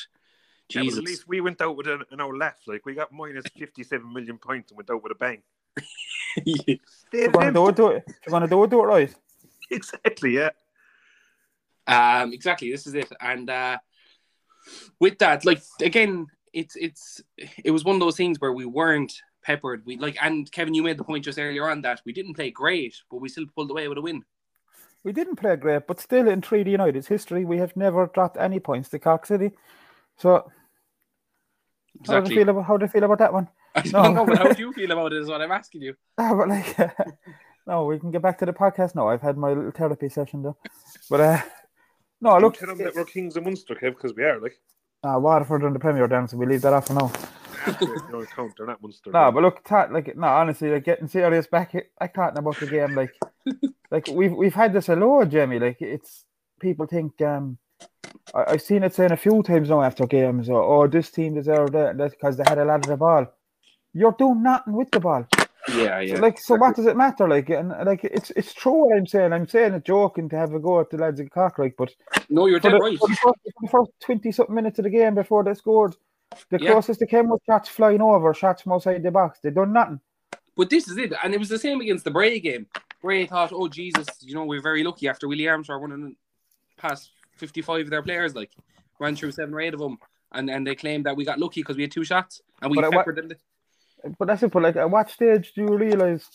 [0.68, 0.98] Yeah, but Jesus.
[0.98, 2.68] at least we went out with an, an our left.
[2.68, 5.42] Like we got minus fifty-seven million points and went out with a bang.
[6.36, 8.04] If Stayed you're gonna do it, do it.
[8.26, 9.14] You're gonna do it, do it right.
[9.70, 10.34] Exactly.
[10.34, 10.50] Yeah.
[11.86, 13.10] um, exactly, this is it.
[13.18, 13.78] And uh,
[15.00, 17.20] with that, like, again, it's, it's,
[17.62, 19.84] it was one of those things where we weren't peppered.
[19.84, 22.50] We, like, and Kevin, you made the point just earlier on that we didn't play
[22.50, 24.24] great, but we still pulled away with a win.
[25.04, 28.58] We didn't play great, but still in Treaty United's history, we have never dropped any
[28.58, 29.50] points to Cork City.
[30.16, 30.50] So
[32.06, 33.48] how do you feel about how do you feel about that one?
[33.74, 34.12] I don't No.
[34.14, 35.94] know, but how do you feel about it is what I'm asking you.
[36.18, 36.74] Ah, but like,
[37.66, 39.08] no, we can get back to the podcast now.
[39.08, 40.56] I've had my little therapy session though.
[41.10, 41.42] But uh,
[42.22, 44.40] no, Don't look, tell them that we're kings of Munster, Kev, because we are.
[44.40, 44.58] Like,
[45.06, 47.12] uh, Waterford and the Premier down, so we leave that off for now.
[47.66, 48.52] they don't count.
[48.56, 49.10] They're not Munster.
[49.10, 52.66] No, but look, ta- like, no, honestly, like getting serious back, I can't about the
[52.66, 52.94] game.
[52.94, 53.14] Like,
[53.90, 55.58] like we've we've had this a lot, Jamie.
[55.58, 56.24] Like, it's
[56.60, 57.58] people think um,
[58.34, 61.34] I, I've seen it saying a few times now after games, or oh this team
[61.34, 63.26] deserved it, because they had a lot of the ball.
[63.92, 65.26] You're doing nothing with the ball.
[65.74, 66.20] Yeah, yeah.
[66.20, 67.28] like, so what does it matter?
[67.28, 69.32] Like, and like, it's it's true what I'm saying.
[69.32, 71.92] I'm saying it joking to have a go at the lads in Cork, like, but
[72.28, 72.98] No, you're dead the, right.
[72.98, 75.96] for the first, for the first 20 something minutes of the game before they scored,
[76.50, 76.72] the Yeah.
[76.72, 79.40] closest they came was shots flying over, shots from outside the box.
[79.42, 80.00] They done nothing.
[80.56, 82.66] But this is it, and it was the same against the Bray game.
[83.02, 86.16] Bray thought, "Oh Jesus, you know we're very lucky after Willie Armstrong running
[86.76, 88.52] past fifty-five of their players, like
[88.98, 89.98] ran through seven or eight of them,
[90.32, 92.80] and and they claimed that we got lucky because we had two shots and we
[92.80, 93.30] But peppered them.
[94.18, 94.52] But that's it.
[94.52, 96.26] But like, at what stage do you realize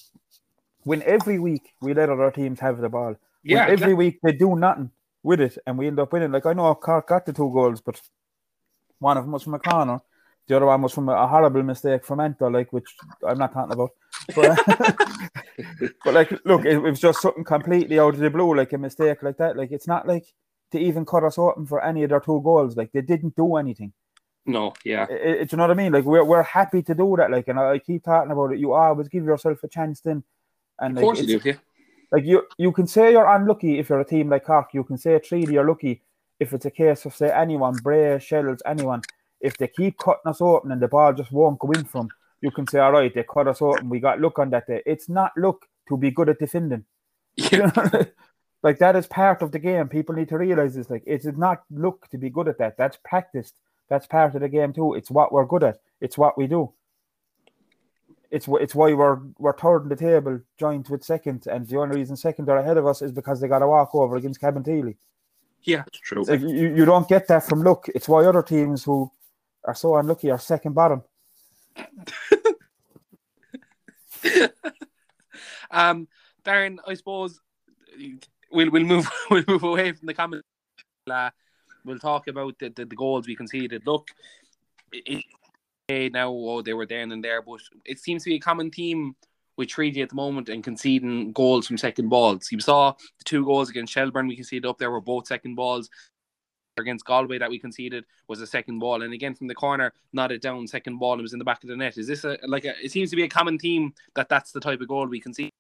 [0.84, 3.15] when every week we let other teams have the ball?
[3.15, 3.93] When Yeah, every exactly.
[3.93, 4.91] week they do nothing
[5.23, 6.31] with it, and we end up winning.
[6.31, 7.99] Like I know Cork got the two goals, but
[8.99, 10.01] one of them was from a corner.
[10.47, 13.73] The other one was from a, horrible mistake from Anto, like which I'm not talking
[13.73, 13.91] about.
[14.36, 14.60] But,
[16.03, 18.77] but like, look, it, it was just something completely out of the blue, like a
[18.77, 19.55] mistake like that.
[19.55, 20.25] Like it's not like
[20.71, 22.75] to even cut us open for any of their two goals.
[22.75, 23.93] Like they didn't do anything.
[24.45, 25.91] No, yeah, I- I- do you know what I mean?
[25.93, 27.32] Like we're we're happy to do that.
[27.32, 28.60] Like, and I keep talking about it.
[28.60, 30.23] You always give yourself a chance then,
[30.80, 31.49] and of like, course you do.
[31.49, 31.56] Yeah,
[32.12, 34.73] like you you can say you're unlucky if you're a team like Cork.
[34.73, 36.01] You can say Treaty you're lucky
[36.39, 39.01] if it's a case of say anyone, Bray, Shells, anyone.
[39.41, 42.10] if they keep cutting us open and the ball just won't go in from,
[42.41, 43.89] you can say, all right, they cut us open.
[43.89, 44.82] We got look on that day.
[44.86, 46.86] It's not look to be good at defending.
[47.51, 47.71] Yeah.
[48.63, 49.88] like that is part of the game.
[49.88, 50.89] People need to realize this.
[50.89, 52.77] Like it is not look to be good at that.
[52.77, 53.56] That's practiced.
[53.91, 54.93] That's part of the game too.
[54.93, 55.82] It's what we're good at.
[55.99, 56.71] It's what we do.
[58.32, 61.97] It's it's why we're we're third in the table, joint with second, and the only
[61.97, 64.95] reason second are ahead of us is because they got a walk over against Cabinteely.
[65.63, 66.23] Yeah, It's true.
[66.23, 67.89] Like, you, you don't get that from look.
[67.93, 69.12] It's why other teams who
[69.65, 71.04] are so unlucky are second bottom.
[75.69, 76.08] um,
[76.45, 77.41] Darren, I suppose
[78.54, 80.47] we'll we'll move we'll move away from the comments.
[81.06, 81.32] Uh,
[81.85, 83.85] we'll talk about the, the, the goals we conceded.
[83.85, 84.09] Look,
[84.91, 85.23] it,
[85.87, 88.71] it, now oh they were there and there, but it seems to be a common
[88.71, 89.15] theme
[89.57, 92.51] with Treaty at the moment and conceding goals from second balls.
[92.51, 95.89] You saw the two goals against Shelbourne we conceded up there were both second balls.
[96.79, 100.31] Against Galway that we conceded was a second ball, and again from the corner, not
[100.31, 101.19] a down second ball.
[101.19, 101.97] It was in the back of the net.
[101.97, 102.73] Is this a like a?
[102.81, 105.51] It seems to be a common theme that that's the type of goal we concede.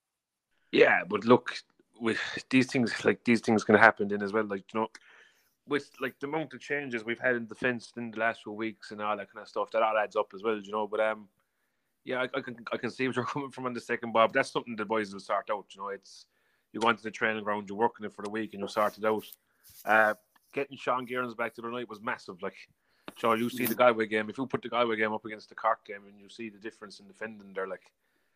[0.71, 1.53] Yeah, but look,
[1.99, 2.17] with
[2.49, 4.45] these things, like these things can happen then as well.
[4.45, 4.87] Like you know,
[5.71, 8.91] with like the amount of changes we've had in defence in the last few weeks
[8.91, 10.59] and all that kind of stuff, that all adds up as well.
[10.59, 11.29] You know, but um,
[12.03, 14.11] yeah, I, I can I can see what you're coming from on the second.
[14.11, 15.65] But that's something the boys will sort out.
[15.71, 16.25] You know, it's
[16.73, 18.97] you go into the training ground, you're working it for the week, and you sort
[18.97, 19.25] it out.
[19.85, 20.13] Uh,
[20.53, 22.41] getting Sean Gearns back to the night was massive.
[22.41, 22.55] Like,
[23.17, 24.29] Sean, you see the Galway game.
[24.29, 26.59] If you put the Galway game up against the Cork game, and you see the
[26.59, 27.91] difference in defending, they're like,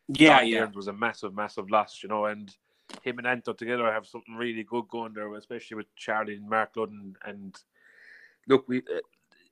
[0.08, 0.60] Yeah, Sean yeah.
[0.60, 2.02] Gearns was a massive, massive loss.
[2.02, 2.54] You know, and
[3.02, 6.74] him and Anto together have something really good going there, especially with Charlie and Mark
[6.74, 7.14] Ludden.
[7.24, 7.56] And
[8.48, 8.78] look, we.
[8.78, 9.00] Uh,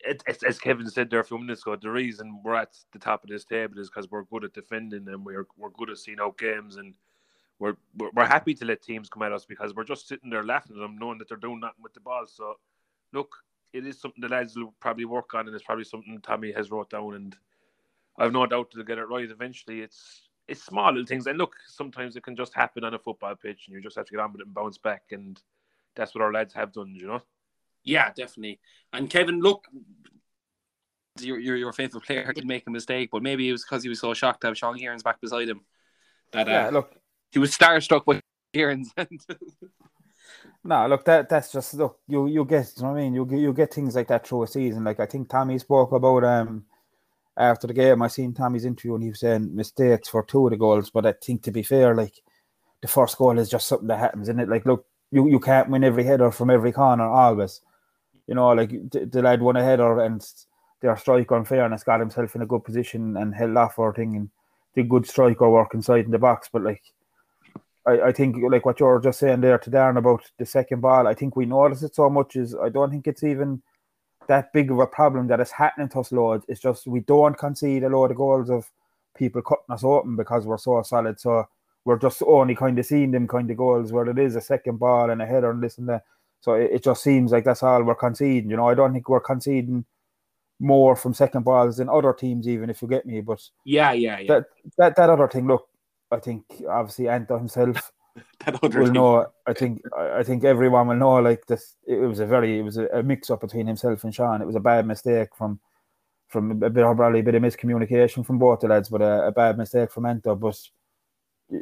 [0.06, 2.98] it, it, as Kevin said there a few minutes ago, the reason we're at the
[2.98, 5.96] top of this table is because we're good at defending and we're we're good at
[5.96, 6.92] seeing out games and
[7.58, 10.44] we're, we're we're happy to let teams come at us because we're just sitting there
[10.44, 12.26] laughing at them, knowing that they're doing nothing with the ball.
[12.26, 12.54] So,
[13.12, 13.34] look,
[13.72, 16.70] it is something the lads will probably work on, and it's probably something Tommy has
[16.70, 17.36] wrote down, and
[18.18, 19.80] I've no doubt they'll get it right eventually.
[19.80, 23.34] It's it's small little things, and look, sometimes it can just happen on a football
[23.34, 25.40] pitch, and you just have to get on with it and bounce back, and
[25.96, 27.22] that's what our lads have done, you know.
[27.84, 28.60] Yeah, definitely.
[28.92, 29.66] And Kevin, look,
[31.20, 33.88] your your, your faithful player did make a mistake, but maybe it was because he
[33.88, 35.60] was so shocked to have Sean Gearns back beside him
[36.32, 36.94] that uh, Yeah, look,
[37.30, 38.20] he was starstruck by
[38.54, 38.88] Gearns.
[40.66, 42.00] No, look, that that's just look.
[42.08, 43.14] You you get, you know what I mean.
[43.14, 44.84] You get you get things like that through a season.
[44.84, 46.64] Like I think Tommy spoke about um
[47.36, 48.02] after the game.
[48.02, 50.90] I seen Tommy's interview and he was saying mistakes for two of the goals.
[50.90, 52.14] But I think to be fair, like
[52.82, 54.48] the first goal is just something that happens, isn't it?
[54.48, 57.60] Like look, you you can't win every header from every corner always.
[58.26, 60.24] You know, like the, the lad won a header and
[60.80, 64.16] their striker, in fairness, got himself in a good position and held off for thing
[64.16, 64.30] and
[64.74, 66.48] did good striker work inside in the box.
[66.52, 66.82] But like.
[67.86, 71.06] I, I think like what you're just saying there to Darren about the second ball,
[71.06, 73.60] I think we notice it so much is I don't think it's even
[74.28, 76.42] that big of a problem that is happening to us Lord.
[76.48, 78.70] It's just we don't concede a load of goals of
[79.16, 81.20] people cutting us open because we're so solid.
[81.20, 81.46] So
[81.84, 84.78] we're just only kind of seeing them kind of goals where it is a second
[84.78, 86.04] ball and a header and this and that.
[86.40, 88.50] So it, it just seems like that's all we're conceding.
[88.50, 89.84] You know, I don't think we're conceding
[90.60, 93.20] more from second balls than other teams, even if you get me.
[93.20, 94.28] But yeah, yeah, yeah.
[94.28, 94.44] that
[94.78, 95.68] that, that other thing, look,
[96.10, 97.92] I think obviously Anto himself
[98.44, 98.94] That other will thing.
[98.94, 99.32] know.
[99.46, 101.16] I think I think everyone will know.
[101.16, 104.42] Like this, it was a very it was a, mix up between himself and Sean.
[104.42, 105.58] It was a bad mistake from
[106.28, 109.28] from a bit of probably a bit of miscommunication from both the lads, but a,
[109.28, 110.34] a bad mistake from Anto.
[110.34, 110.58] But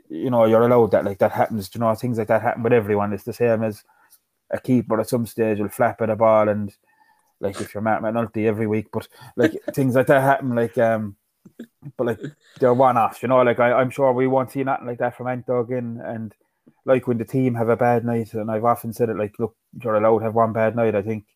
[0.09, 1.05] you know you're allowed that.
[1.05, 1.71] Like that happens.
[1.73, 3.13] You know things like that happen with everyone.
[3.13, 3.85] It's the same as
[4.51, 6.75] a keeper at some stage will flap at a ball and
[7.41, 10.55] like if you're Matt McNulty every week, but like things like that happen.
[10.55, 11.17] Like um
[11.97, 12.21] but like
[12.61, 13.43] they're one offs, you know.
[13.43, 16.01] Like I, I'm sure we won't see nothing like that from Anto again.
[16.05, 16.35] And
[16.85, 19.55] like when the team have a bad night, and I've often said it, like, look,
[19.83, 20.95] you're allowed to have one bad night.
[20.95, 21.27] I think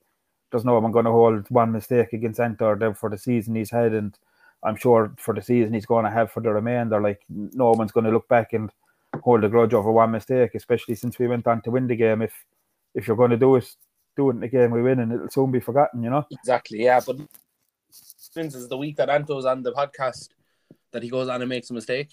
[0.50, 3.92] there's no one going to hold one mistake against there for the season he's had,
[3.92, 4.16] and
[4.62, 7.00] I'm sure for the season he's going to have for the remainder.
[7.00, 8.70] Like no one's going to look back and
[9.22, 12.22] hold a grudge over one mistake, especially since we went on to win the game.
[12.22, 12.32] If
[12.94, 13.68] if you're going to do it,
[14.16, 16.26] do it in the game we win, and it'll soon be forgotten, you know.
[16.30, 17.00] Exactly, yeah.
[17.04, 17.16] But
[17.90, 20.30] since it's the week that Anto's on the podcast,
[20.92, 22.10] that he goes on and makes a mistake.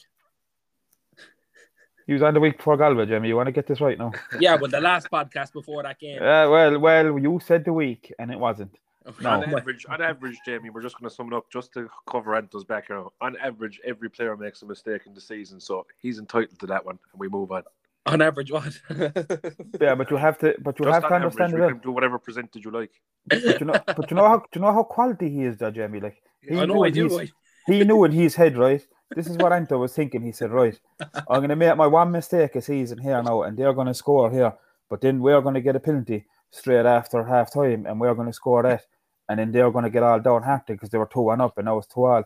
[2.08, 3.30] He was on the week before Galway, Jimmy.
[3.30, 4.12] You want to get this right now?
[4.40, 6.22] Yeah, but the last podcast before that game.
[6.22, 8.78] Uh, well, well, you said the week, and it wasn't.
[9.20, 9.32] No.
[9.32, 12.38] On average, on average, Jamie, we're just going to sum it up just to cover
[12.38, 13.10] Anto's background.
[13.20, 16.86] On average, every player makes a mistake in the season, so he's entitled to that
[16.86, 17.64] one, and we move on.
[18.06, 18.74] On average, what?
[19.82, 22.64] Yeah, but you have to, but you Just have to understand can do whatever percentage
[22.64, 22.92] you like.
[23.28, 25.72] But you know, but you know how, do you know how quality he is, though,
[25.72, 26.00] Jamie.
[26.00, 27.28] Like he I know I do.
[27.68, 28.86] he knew in his head, right?
[29.16, 30.22] This is what Anto was thinking.
[30.24, 30.80] He said, right,
[31.16, 33.94] I'm going to make my one mistake a season here now, and they're going to
[33.94, 34.54] score here,
[34.90, 38.28] but then we're going to get a penalty straight after half time, and we're going
[38.28, 38.86] to score that.
[39.30, 41.66] and then they're going to get all downhearted because they were two one up, and
[41.66, 42.24] now it's two all,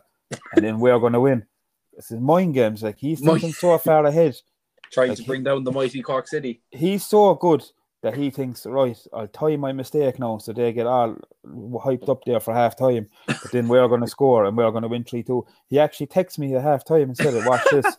[0.54, 1.46] and then we're going to win.
[1.94, 2.82] This is mind games.
[2.82, 4.36] Like he's thinking so far ahead.
[4.90, 6.62] Trying Like to bring down the mighty Cork City.
[6.70, 7.62] He's so good
[8.02, 12.24] that he thinks, right, I'll tie my mistake now, so they get all hyped up
[12.24, 13.08] there for half time.
[13.26, 15.46] But then we're going to score and we're going to win three two.
[15.68, 17.96] He actually texts me at half time and said, "Watch this."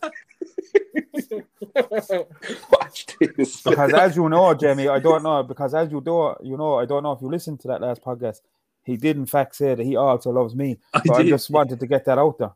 [2.70, 3.62] Watch this.
[3.62, 6.86] because as you know, Jamie, I don't know because as you do, you know, I
[6.86, 8.40] don't know if you listened to that last podcast.
[8.82, 10.78] He did in fact say that he also loves me.
[10.94, 12.54] I So I, just wanted to get that out there.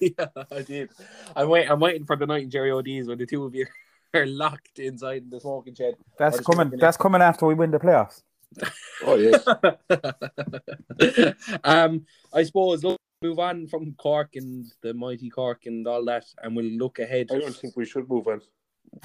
[0.00, 0.90] yeah, I did.
[1.36, 1.70] I'm waiting.
[1.70, 3.66] I'm waiting for the night in Jerry O'D's when the two of you
[4.14, 5.94] are locked inside the smoking shed.
[6.18, 6.66] That's coming.
[6.66, 8.22] looking at- That's coming after we win the playoffs.
[9.04, 9.44] Oh yes.
[11.64, 16.24] um, I suppose look, move on from Cork and the mighty Cork and all that,
[16.42, 17.28] and we'll look ahead.
[17.32, 18.40] I don't think we should move on.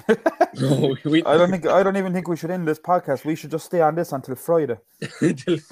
[0.60, 1.66] No, we, I don't think.
[1.68, 3.24] I don't even think we should end this podcast.
[3.26, 4.78] We should just stay on this until Friday.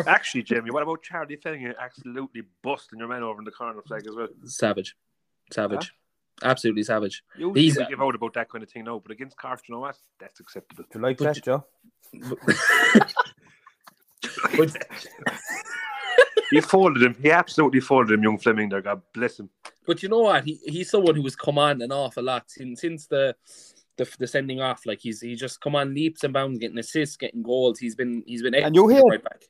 [0.07, 4.05] Actually, Jamie, what about Charlie Finnegan absolutely busting your man over in the corner flag
[4.07, 4.27] as well?
[4.45, 4.95] savage,
[5.51, 5.91] savage,
[6.43, 7.23] absolutely savage.
[7.37, 9.75] Usually He's- we give out about that kind of thing now, but against Cork, you
[9.75, 9.97] know what?
[10.19, 10.83] That's acceptable.
[10.91, 11.65] Do you like But that, Joe?
[14.57, 14.75] But-
[16.51, 17.15] He folded him.
[17.21, 18.69] He absolutely folded him, young Fleming.
[18.69, 19.49] There, God bless him.
[19.87, 20.43] But you know what?
[20.45, 23.35] He he's someone who has come on an awful lot since since the
[23.97, 24.85] the, the sending off.
[24.85, 27.79] Like he's he just come on leaps and bounds, getting assists, getting goals.
[27.79, 29.41] He's been he's been And you excellent hear- right back.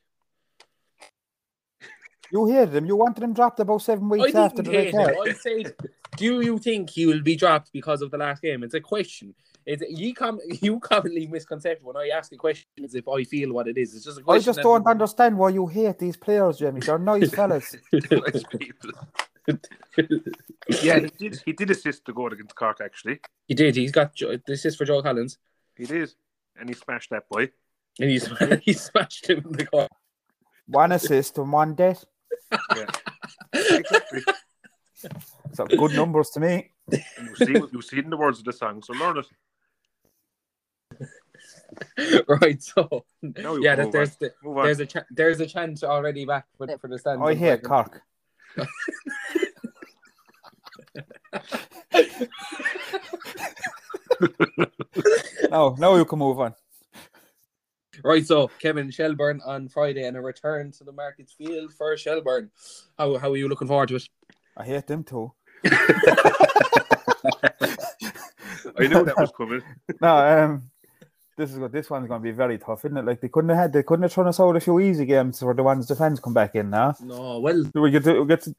[2.36, 2.86] You hated him.
[2.86, 5.24] You wanted him dropped about seven I weeks after didn't the red hate him.
[5.26, 5.74] I said,
[6.18, 8.62] do you think he will be dropped because of the last game?
[8.62, 9.34] It's a question.
[9.66, 13.54] It's you com- you commonly misconception when I ask a question as if I feel
[13.54, 13.96] what it is.
[13.96, 14.50] It's just a question.
[14.50, 16.82] I just don't understand why you hate these players, Jamie.
[16.82, 17.74] They're nice fellas.
[17.94, 18.92] Nice people.
[20.84, 21.42] yeah, he did.
[21.46, 22.82] He did assist the goal against Cork.
[22.84, 23.78] Actually, he did.
[23.78, 25.38] He's got Jo- this is for Joe Collins,
[25.78, 26.14] he did,
[26.60, 27.50] and he smashed that boy.
[28.02, 28.30] and he's
[28.64, 29.88] he smashed him in the car.
[30.68, 32.04] One assist and one death.
[32.76, 32.86] Yeah,
[33.54, 34.24] exactly.
[35.54, 36.72] So good numbers to me.
[36.92, 39.26] You see, you see it in the words of the song, so learn it.
[42.28, 42.62] right.
[42.62, 46.68] So Now yeah, can there's the, there's a cha- there's a chance already back for,
[46.78, 47.24] for the stand.
[47.24, 48.02] I hate Cork.
[55.50, 56.54] no, now you can move on.
[58.04, 62.50] Right, so Kevin Shelbourne on Friday and a return to the Markets Field for Shelbourne.
[62.98, 64.08] How how are you looking forward to it?
[64.58, 65.34] I hate them too.
[68.78, 69.62] I knew that was coming.
[70.02, 70.70] No, um,
[71.38, 71.72] this is good.
[71.72, 73.06] This one's going to be very tough, isn't it?
[73.06, 75.40] Like they couldn't have had, they couldn't have thrown us out a few easy games
[75.40, 76.96] for the ones the fans come back in now.
[77.02, 78.56] No, well, We get to we get to.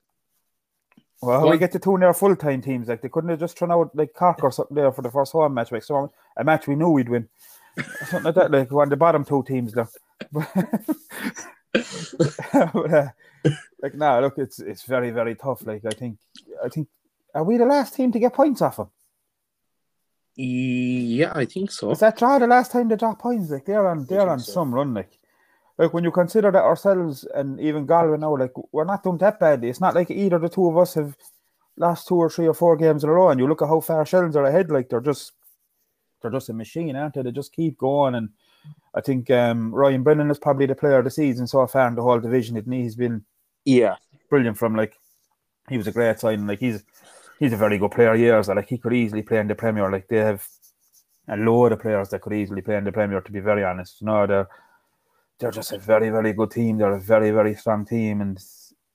[1.23, 2.89] Well, Go we get to two near full time teams.
[2.89, 5.33] Like they couldn't have just thrown out like Cork or something there for the first
[5.33, 5.73] home match.
[5.73, 7.29] Like so, a match we knew we'd win.
[8.07, 8.51] Something like that.
[8.51, 9.89] Like one of the bottom two teams there.
[12.73, 13.09] But, uh,
[13.83, 15.67] like no, look, it's it's very very tough.
[15.67, 16.19] Like I think
[16.65, 16.89] I think
[17.35, 18.89] are we the last team to get points off them?
[20.37, 21.91] yeah, I think so.
[21.91, 23.51] Is that draw the last time they dropped points?
[23.51, 24.53] Like they're on they're on so.
[24.53, 24.95] some run.
[24.95, 25.19] Like
[25.79, 29.39] like when you consider that ourselves and even Galway now, like we're not doing that
[29.39, 29.69] badly.
[29.69, 31.17] It's not like either the two of us have
[31.77, 33.29] lost two or three or four games in a row.
[33.31, 34.71] And you look at how far Shells are ahead.
[34.71, 35.33] Like they're just
[36.21, 37.23] they're just a machine, aren't they?
[37.23, 38.15] They just keep going.
[38.15, 38.31] And
[38.95, 41.95] I think um, Ryan Brennan is probably the player of the season so far in
[41.95, 42.57] the whole division.
[42.57, 43.25] And he's been
[43.65, 43.97] Yeah,
[44.31, 44.99] brilliant from like
[45.69, 46.47] he was a great signing.
[46.47, 46.85] Like he's
[47.39, 48.15] he's a very good player.
[48.15, 49.91] Years like he could easily play in the Premier.
[49.91, 50.47] Like they have
[51.29, 53.21] a load of players that could easily play in the Premier.
[53.21, 54.49] To be very honest, no, they're
[55.39, 56.79] they're just a very very good team.
[56.79, 58.39] They're a very very strong team, and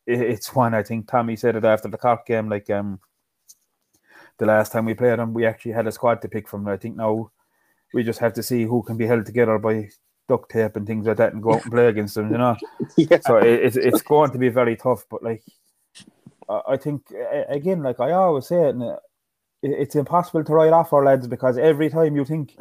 [0.08, 2.50] it's one I think Tommy said it after the Cork game.
[2.50, 3.00] Like um,
[4.42, 6.68] the last time we played them, we actually had a squad to pick from.
[6.68, 7.32] I think now
[7.94, 9.90] we just have to see who can be held together by
[10.28, 12.32] duct tape and things like that, and go out and play against them.
[12.32, 12.58] You know
[12.98, 13.20] yeah.
[13.20, 15.06] so it, it's it's going to be very tough.
[15.12, 15.44] But like,
[16.50, 17.04] I think
[17.50, 19.00] again, like I always say, it,
[19.62, 22.58] it's impossible to write off our lads because every time you think,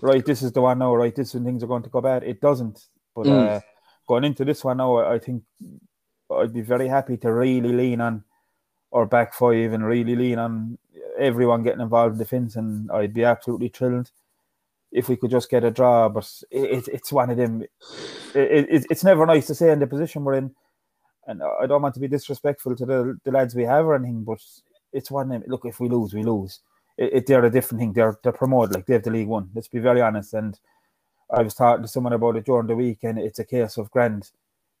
[0.00, 2.00] right, this is the one now, right, this is when things are going to go
[2.00, 2.86] bad, it doesn't.
[3.16, 3.48] But Mm.
[3.48, 3.60] uh,
[4.06, 5.42] going into this one now, I I think
[6.30, 8.22] I'd be very happy to really lean on
[8.92, 10.78] our back five and really lean on
[11.18, 14.10] everyone getting involved in defence, and I'd be absolutely thrilled
[14.92, 16.08] if we could just get a draw.
[16.08, 17.62] But it, it, it's one of them.
[18.34, 20.54] It, it, it's never nice to say in the position we're in,
[21.26, 24.24] and I don't want to be disrespectful to the, the lads we have or anything,
[24.24, 24.38] but
[24.92, 25.50] it's one of them.
[25.50, 26.60] Look, if we lose, we lose.
[26.98, 27.92] They're a different thing.
[27.92, 29.50] They're they're promoted like they have the League One.
[29.54, 30.32] Let's be very honest.
[30.32, 30.58] And
[31.30, 33.90] I was talking to someone about it during the week, and it's a case of
[33.90, 34.30] grand.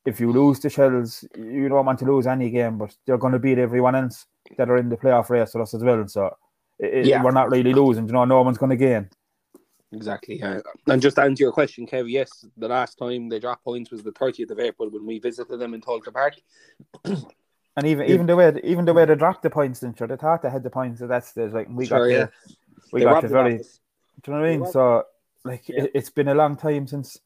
[0.06, 3.32] If you lose the Shells, you don't want to lose any game, but they're going
[3.32, 4.26] to beat everyone else
[4.56, 6.06] that are in the playoff race with us as well.
[6.06, 6.34] So
[6.78, 7.22] it, Yeah.
[7.22, 8.06] we're not really losing.
[8.06, 9.10] You know, no one's going to gain.
[9.92, 10.38] Exactly.
[10.38, 10.60] Yeah.
[10.88, 14.02] And just to answer your question, Kev, yes, the last time they dropped points was
[14.02, 16.34] the 30th of April when we visited them in Tolka Park.
[17.04, 20.06] And even even the way even the way they dropped the points, didn't you?
[20.06, 21.52] They thought they had the points at that stage.
[21.52, 22.24] Like we Sure, got yeah.
[22.24, 22.30] the,
[22.92, 23.58] we They got the very.
[23.58, 23.64] Do
[24.26, 24.66] you know what I mean?
[24.66, 25.04] So,
[25.44, 25.84] like, Yeah.
[25.84, 27.18] it, it's been a long time since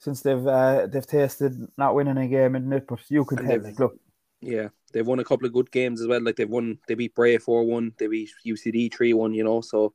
[0.00, 2.86] since they've uh, they've tasted not winning a game, isn't it?
[2.88, 3.94] But you could they've- like, look,
[4.40, 6.22] Yeah, they've won a couple of good games as well.
[6.22, 9.34] Like they've won, they beat Bray four one, they beat UCD three one.
[9.34, 9.92] You know, so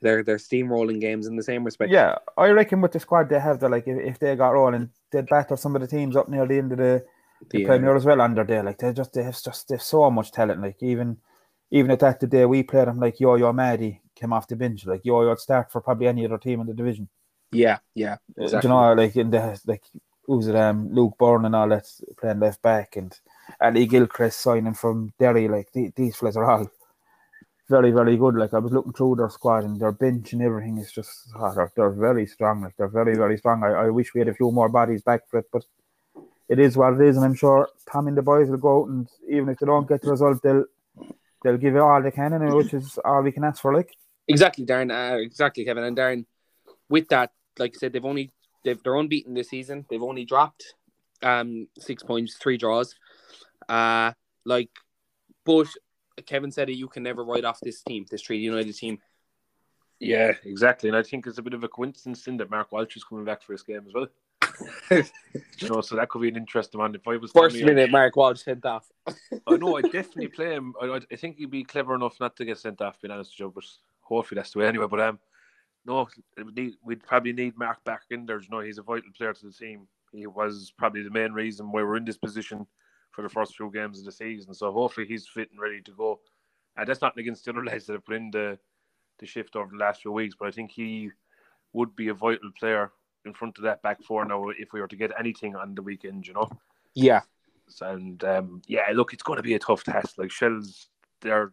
[0.00, 1.92] they're they're steamrolling games in the same respect.
[1.92, 4.90] yeah, I reckon with the squad they have, they're like, if, if they got rolling,
[5.12, 7.04] they'd batter some of the teams up near the end of the,
[7.50, 8.64] the The, Premier as well under there.
[8.64, 10.60] Like, they just they have just they have so much talent.
[10.62, 11.18] Like, even
[11.70, 14.86] even at that the day we played them, like Yoyo Mahdy came off the bench.
[14.86, 17.08] Like Yoyo'd start for probably any other team in the division.
[17.52, 18.68] Yeah, yeah, exactly.
[18.68, 19.84] You know, like in the like
[20.24, 21.86] who's it um Luke Byrne and all that
[22.18, 23.14] playing left back and
[23.60, 26.70] Ali Gilchrist signing from Derry, like the, these fellas are all
[27.68, 28.34] very, very good.
[28.34, 31.54] Like I was looking through their squad and their bench and everything is just oh,
[31.54, 33.62] they're, they're very strong, like they're very, very strong.
[33.62, 35.64] I, I wish we had a few more bodies back for it, but
[36.48, 38.88] it is what it is, and I'm sure Tom and the boys will go out
[38.88, 40.64] and even if they don't get the result they'll
[41.42, 43.94] they'll give it all they can and which is all we can ask for like.
[44.28, 44.90] Exactly, Darren.
[44.92, 45.82] Uh, exactly, Kevin.
[45.82, 46.24] And Darren,
[46.88, 48.30] with that, like I said, they've only
[48.64, 49.84] they've they're unbeaten this season.
[49.88, 50.74] They've only dropped
[51.22, 52.94] um six points, three draws.
[53.68, 54.12] Uh
[54.44, 54.70] like,
[55.44, 55.68] but
[56.26, 56.76] Kevin said it.
[56.76, 58.98] You can never write off this team, this Treaty United team.
[60.00, 60.88] Yeah, exactly.
[60.88, 63.24] And I think it's a bit of a coincidence in that Mark Walsh is coming
[63.24, 64.08] back for his game as well.
[64.90, 66.94] you know, so that could be an interesting one.
[66.94, 68.90] If I was First minute, Mark Walsh sent off.
[69.46, 70.74] I know I'd definitely play him.
[70.82, 73.30] I, I- I think he'd be clever enough not to get sent off, being honest
[73.32, 73.64] with you, but
[74.00, 74.86] hopefully that's the way anyway.
[74.90, 75.18] But um
[75.84, 76.08] no,
[76.84, 78.40] we'd probably need Mark back in there.
[78.40, 79.88] You know, he's a vital player to the team.
[80.12, 82.66] He was probably the main reason why we're in this position
[83.10, 84.54] for the first few games of the season.
[84.54, 86.20] So hopefully he's fit and ready to go.
[86.76, 88.58] And that's not against the other lads that have put in the
[89.18, 91.10] the shift over the last few weeks, but I think he
[91.72, 92.90] would be a vital player
[93.24, 95.82] in front of that back four now if we were to get anything on the
[95.82, 96.48] weekend, you know.
[96.94, 97.20] Yeah,
[97.80, 100.18] And um, yeah, look, it's going to be a tough test.
[100.18, 100.88] Like Shells,
[101.20, 101.52] they're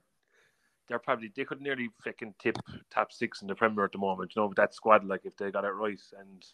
[0.90, 2.58] they're probably they could nearly fucking tip
[2.90, 4.34] top six in the Premier at the moment.
[4.36, 6.02] You know, with that squad, like if they got it right.
[6.20, 6.46] And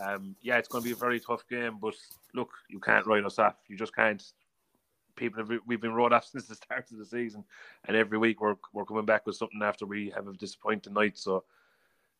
[0.00, 1.78] um, yeah, it's going to be a very tough game.
[1.80, 1.94] But
[2.34, 3.56] look, you can't write us off.
[3.66, 4.22] You just can't.
[5.16, 7.44] People have we've been wrote off since the start of the season,
[7.86, 11.18] and every week we're we're coming back with something after we have a disappointing night.
[11.18, 11.44] So.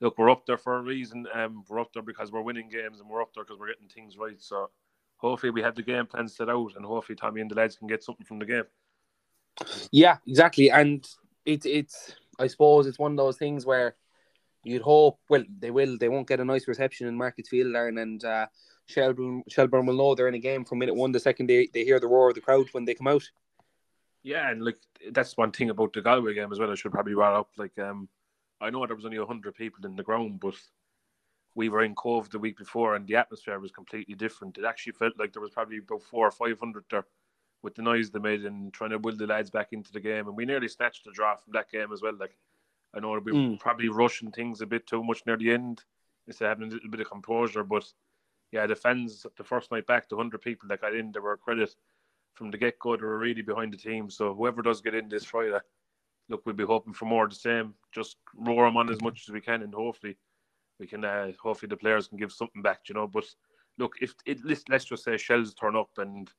[0.02, 1.26] Look, we're up there for a reason.
[1.34, 3.86] Um, we're up there because we're winning games, and we're up there because we're getting
[3.86, 4.40] things right.
[4.40, 4.70] So,
[5.18, 7.86] hopefully we have the game plan set out and hopefully Tommy and the lads can
[7.86, 8.64] get something from the game.
[9.90, 10.70] Yeah, exactly.
[10.70, 11.06] And
[11.44, 13.96] it's it's I suppose it's one of those things where
[14.64, 15.18] you'd hope.
[15.28, 15.98] Well, they will.
[15.98, 18.46] They won't get a nice reception in Market Field, Aaron, and uh,
[18.86, 21.12] Shelbourne Shelbourne will know they're in a game from minute one.
[21.12, 23.28] The second they, they hear the roar of the crowd when they come out.
[24.22, 24.78] Yeah, and like
[25.12, 26.70] that's one thing about the Galway game as well.
[26.70, 27.50] I should probably wrap up.
[27.56, 28.08] Like, um,
[28.60, 30.54] I know there was only hundred people in the ground, but
[31.54, 34.58] we were in Cobh the week before, and the atmosphere was completely different.
[34.58, 37.06] It actually felt like there was probably about four or five hundred there,
[37.62, 40.26] with the noise they made and trying to will the lads back into the game.
[40.26, 42.14] And we nearly snatched the draw from that game as well.
[42.18, 42.36] Like,
[42.94, 43.60] I know we were Mm.
[43.60, 45.84] probably rushing things a bit too much near the end
[46.26, 47.62] instead of having a little bit of composure.
[47.62, 47.92] But
[48.50, 51.34] yeah, the fans the first night back, the hundred people that got in, they were
[51.34, 51.74] a credit
[52.34, 52.96] from the get go.
[52.96, 54.10] They were really behind the team.
[54.10, 55.58] So whoever does get in this Friday,
[56.28, 57.74] look, we'll be hoping for more of the same.
[57.92, 60.16] Just roar them on as much as we can, and hopefully
[60.78, 61.04] we can.
[61.04, 63.06] Uh, hopefully the players can give something back, you know.
[63.06, 63.26] But
[63.78, 66.30] look, if it let's, let's just say shells turn up and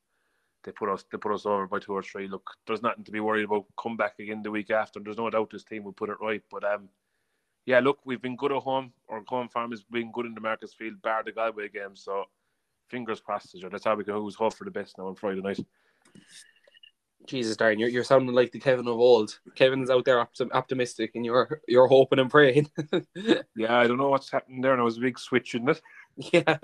[0.64, 2.28] they put us they put us over by two or three.
[2.28, 3.66] Look, there's nothing to be worried about.
[3.80, 5.00] Come back again the week after.
[5.00, 6.42] There's no doubt this team will put it right.
[6.50, 6.88] But um,
[7.66, 8.92] yeah, look, we've been good at home.
[9.08, 11.94] Our home farm has been good in the Markets Field, bar the Galway game.
[11.94, 12.24] So
[12.88, 13.58] fingers crossed.
[13.58, 13.68] Joe.
[13.70, 15.60] That's how we can always hope for the best now on Friday night.
[17.26, 19.38] Jesus, Darren, you're, you're sounding like the Kevin of old.
[19.54, 22.70] Kevin's out there optim- optimistic, and you're you're hoping and praying.
[23.54, 24.76] Yeah, I don't know what's happening there.
[24.76, 25.80] Now was a big switch, isn't it?
[26.32, 26.58] yeah,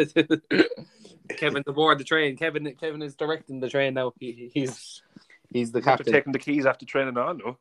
[1.36, 2.36] Kevin's aboard the train.
[2.36, 4.12] Kevin Kevin is directing the train now.
[4.20, 5.02] He, he's
[5.50, 6.12] he's the After captain.
[6.12, 7.56] taking the keys after training on, no.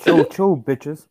[0.00, 1.06] Choo choo, bitches.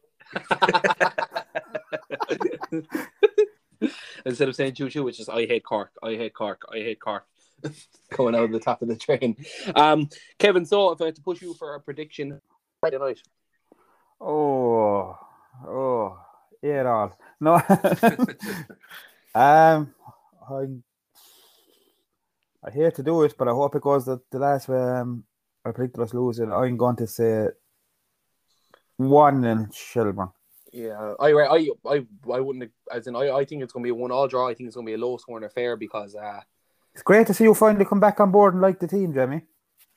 [4.26, 6.99] Instead of saying choo choo, which is I hate Cork, I hate Cork, I hate
[6.99, 7.26] Cork.
[8.16, 9.36] Going out of the top of the train.
[9.76, 12.41] Um, Kevin, so if I had to push you for a prediction
[12.80, 13.20] Friday night,
[14.22, 15.18] Oh,
[15.68, 16.18] oh,
[16.64, 17.18] yeah, it all.
[17.39, 17.55] No,
[19.36, 19.93] um,
[20.49, 20.66] I,
[22.64, 24.80] I hate to do it, but I hope it goes the, the last way.
[24.80, 25.26] Um,
[25.66, 26.51] I predicted us losing.
[26.51, 27.47] I'm going to say
[28.97, 30.32] one in Shelbourne.
[30.72, 33.95] yeah, I I I I wouldn't as in I, I think it's gonna be a
[33.95, 34.47] one all draw.
[34.47, 36.41] I think it's gonna be a low scoring affair because uh
[36.93, 39.43] It's great to see you finally come back on board and like the team, Jamie.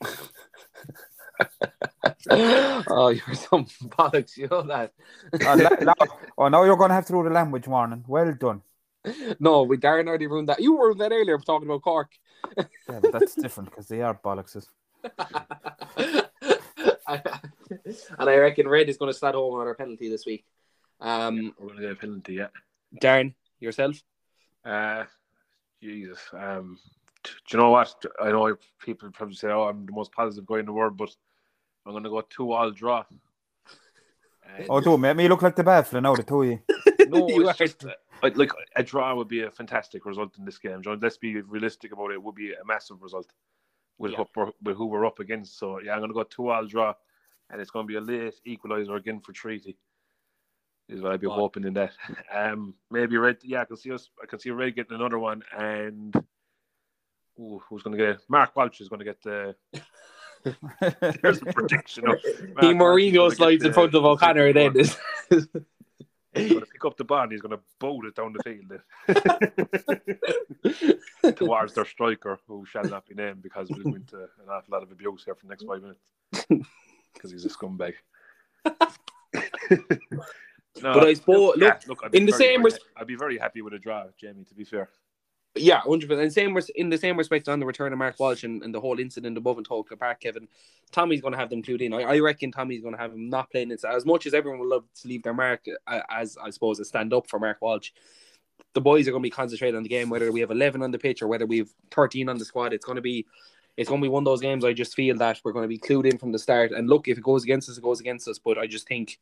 [2.31, 4.93] oh, you're some bollocks, you know that.
[5.41, 5.95] La- la-
[6.39, 8.05] oh, now you're going to have to do the language warning.
[8.07, 8.63] Well done.
[9.39, 10.61] No, we Darren already ruined that.
[10.61, 12.11] You ruined that earlier talking about Cork.
[12.57, 12.65] Yeah,
[13.01, 14.67] but that's different because they are bollockses.
[18.19, 20.45] and I reckon Red is going to start home on our penalty this week.
[21.01, 22.49] Um, We're going to get a penalty, yeah.
[23.01, 24.03] Darren, yourself?
[24.65, 25.05] Uh,
[25.81, 26.19] Jesus.
[26.33, 26.79] Um,
[27.23, 27.95] do you know what?
[28.21, 31.15] I know people probably say, "Oh, I'm the most positive guy in the world," but
[31.87, 33.05] I'm going to go two all draw.
[33.09, 36.61] And- Oh, don't make me look like the baffler now, the two of you.
[37.09, 37.91] no, You it's just, uh,
[38.23, 40.83] like- like a draw would be a fantastic result in this game.
[40.83, 42.15] John, let's be realistic about it.
[42.15, 43.33] It would be a massive result
[43.99, 44.19] with, Yeah.
[44.19, 45.59] who, we're, with who we're up against.
[45.59, 46.95] So yeah, I'm going to go two all draw,
[47.51, 49.77] and it's going to be a late equaliser again for Treaty.
[50.89, 51.35] Is what I'd be God.
[51.35, 51.93] hoping in that.
[52.33, 53.39] Um, maybe red.
[53.43, 54.09] Yeah, I can see us.
[54.23, 56.15] I can see red getting another one, and
[57.41, 58.15] ooh, who's going to get?
[58.17, 58.23] it?
[58.29, 59.57] Mark Walsh is going to get the.
[61.23, 62.09] There's a prediction.
[62.09, 62.21] Of
[62.61, 64.87] He Walsh Mourinho slides in front of the O'Connor second then.
[65.31, 65.67] one.
[66.35, 68.43] He's going to pick up the ball and he's going to bowl it down the
[68.43, 68.81] field
[71.37, 74.83] towards their striker, who shall not be named because we'll go to an awful lot
[74.83, 76.67] of abuse here for the next five minutes
[77.15, 77.95] because he's a scumbag.
[80.83, 83.07] no, But I suppose- yeah, look, look, I'd be in the same very- res- I'd
[83.07, 84.45] be very happy with a draw, Jamie.
[84.45, 84.91] To be fair,
[85.57, 86.33] Yeah, hundred percent.
[86.33, 88.81] Same res- in the same respect on the return of Mark Walsh and, and the
[88.81, 90.49] whole incident above and Tolka Park, Kevin.
[90.93, 91.93] Tommy's going to have them clued in.
[91.93, 93.85] I, I reckon Tommy's going to have him not playing it.
[93.85, 96.85] As much as everyone would love to leave their mark, uh, as I suppose, a
[96.85, 97.91] stand up for Mark Walsh,
[98.75, 100.11] the boys are going to be concentrated on the game.
[100.11, 102.73] Whether we have eleven on the pitch or whether we have thirteen on the squad,
[102.73, 103.27] it's going to be.
[103.77, 104.65] It's going to be one of those games.
[104.65, 106.73] I just feel that we're going to be clued in from the start.
[106.73, 108.39] And look, if it goes against us, it goes against us.
[108.39, 109.19] But I just think,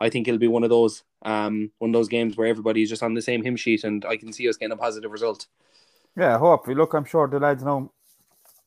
[0.00, 3.02] I think it'll be one of those, um, one of those games where everybody's just
[3.02, 5.46] on the same hymn sheet, and I can see us getting a positive result.
[6.16, 6.76] Yeah, hopefully.
[6.76, 7.92] Look, I'm sure the lads know,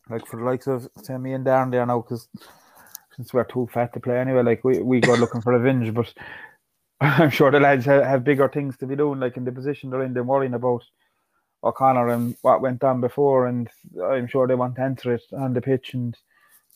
[0.10, 2.28] like for the likes of say me and Darren there now, because
[3.16, 6.14] since we're too fat to play anyway, like we, we go looking for revenge, but
[7.02, 9.90] I'm sure the lads have, have bigger things to be doing, like in the position
[9.90, 10.84] they're in, they're worrying about
[11.64, 13.70] O'Connor and what went on before, and
[14.04, 16.16] I'm sure they want to answer it on the pitch and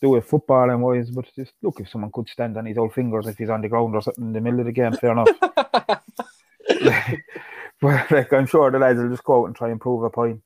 [0.01, 1.09] do it football and wise.
[1.11, 3.69] But just look, if someone could stand on his old fingers if he's on the
[3.69, 5.29] ground or something in the middle of the game, fair enough.
[7.81, 10.09] but like I'm sure the lads will just go out and try and prove a
[10.09, 10.45] point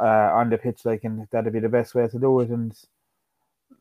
[0.00, 2.50] uh, on the pitch, like, and that'd be the best way to do it.
[2.50, 2.72] And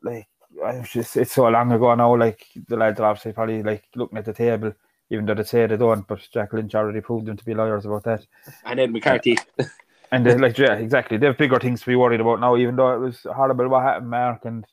[0.02, 0.28] like,
[0.66, 2.16] I'm just, it's so long ago now.
[2.16, 4.74] Like the lads are obviously probably like looking at the table,
[5.10, 6.08] even though they say they don't.
[6.08, 8.26] But Jack Lynch already proved them to be liars about that.
[8.66, 9.38] and then McCarthy.
[10.12, 11.18] And like, yeah, exactly.
[11.18, 12.56] They have bigger things to be worried about now.
[12.56, 14.66] Even though it was horrible what happened, Mark, and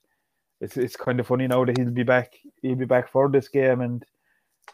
[0.65, 2.35] it's it's kind of funny now that he'll be back.
[2.62, 4.05] He'll be back for this game, and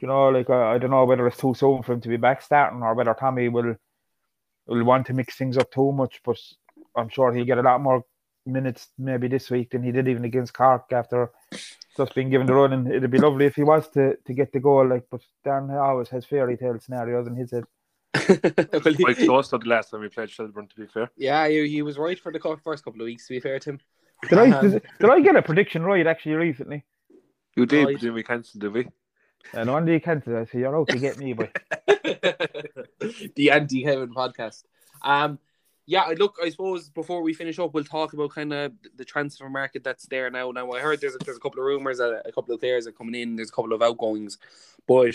[0.00, 2.16] you know, like I, I don't know whether it's too soon for him to be
[2.16, 3.76] back starting or whether Tommy will
[4.66, 6.20] will want to mix things up too much.
[6.24, 6.38] But
[6.96, 8.04] I'm sure he'll get a lot more
[8.46, 11.30] minutes maybe this week than he did even against Cork after
[11.96, 12.72] just being given the run.
[12.72, 14.88] And it'd be lovely if he was to, to get the goal.
[14.88, 17.64] Like, but Dan always has fairy tale scenarios in his head.
[18.72, 20.68] Well, he- quite close to the last time we played Shelbourne.
[20.68, 23.26] To be fair, yeah, he, he was right for the first couple of weeks.
[23.26, 23.80] To be fair to him,
[24.28, 26.84] Did I did, did I get a prediction right actually recently?
[27.56, 27.94] you did, Right.
[27.94, 28.88] but then we cancelled, did we?
[29.54, 30.26] And no wonder you can't.
[30.28, 31.50] I say you're out to get me, but
[33.36, 34.64] the anti Heaven podcast.
[35.02, 35.38] Um,
[35.86, 39.48] yeah, look, I suppose before we finish up, we'll talk about kind of the transfer
[39.48, 40.50] market that's there now.
[40.52, 42.86] Now, I heard there's a, there's a couple of rumors that a couple of players
[42.86, 43.34] are coming in.
[43.34, 44.38] There's a couple of outgoings,
[44.86, 45.14] but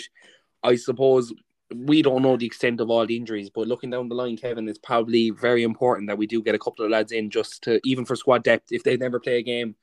[0.62, 1.32] I suppose
[1.74, 3.50] we don't know the extent of all the injuries.
[3.50, 6.58] But looking down the line, Kevin, it's probably very important that we do get a
[6.58, 9.42] couple of lads in just to even for squad depth if they never play a
[9.42, 9.74] game,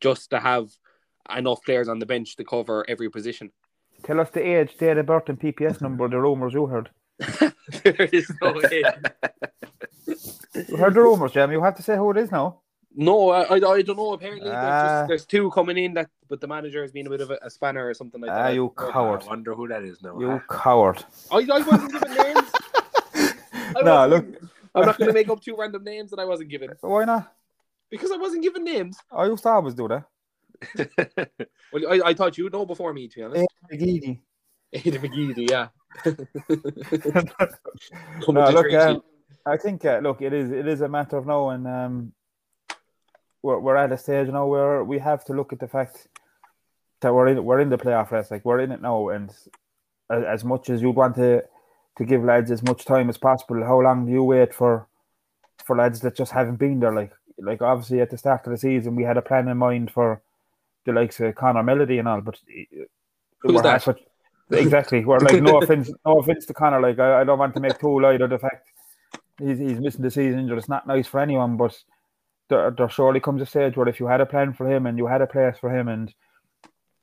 [0.00, 0.70] just to have
[1.36, 3.50] enough players on the bench to cover every position.
[4.02, 6.08] tell us the age, date of birth, and PPS number.
[6.08, 6.90] The rumors you heard.
[7.82, 8.84] there is no way.
[10.06, 11.54] You heard the rumors, Jamie.
[11.54, 12.60] You have to say who it is now.
[12.96, 14.12] No, I, I, I don't know.
[14.12, 14.98] Apparently, there's, Ah.
[15.00, 17.38] just, there's two coming in that, but the manager has been a bit of a,
[17.42, 18.54] a spanner or something like Ah, that.
[18.54, 19.22] you But coward.
[19.24, 20.18] I wonder who that is now.
[20.20, 20.38] You huh?
[20.48, 21.04] coward.
[21.32, 22.50] I, I wasn't given names.
[23.82, 24.38] No, wasn't-
[24.76, 27.32] I'm not going to make up two random names that I wasn't given Why not?
[27.90, 28.96] because I wasn't given names.
[29.10, 30.04] I used to always do that.
[31.72, 33.46] Well, I, I thought you'd know before me, to be honest.
[33.72, 34.20] McGeady.
[34.74, 35.68] Aiden McGeady, yeah.
[38.28, 38.76] No, look, Treaty.
[38.76, 39.02] um,
[39.46, 42.12] I think uh, look, it is it is a matter of knowing um,
[43.44, 46.08] we're we're at a stage now where we have to look at the fact
[47.02, 49.30] that we're in we're in the playoff race, like we're in it now, and
[50.10, 51.44] as, as much as you'd want to
[51.98, 54.88] to give lads as much time as possible, how long do you wait for
[55.64, 56.94] for lads that just haven't been there?
[56.94, 59.90] Like like obviously at the start of the season, we had a plan in mind
[59.90, 60.22] for
[60.86, 62.38] the likes of Connor Melody and all, but
[63.40, 63.82] Who's that?
[63.84, 64.06] halfway-
[64.50, 65.04] Exactly.
[65.04, 66.80] We're like no offense, no offense to Connor.
[66.80, 68.68] Like I, I don't want to make too light of the fact
[69.38, 70.58] he's he's missing the season injured.
[70.58, 71.74] It's not nice for anyone, but
[72.48, 74.98] there, there surely comes a stage where if you had a plan for him and
[74.98, 76.14] you had a place for him and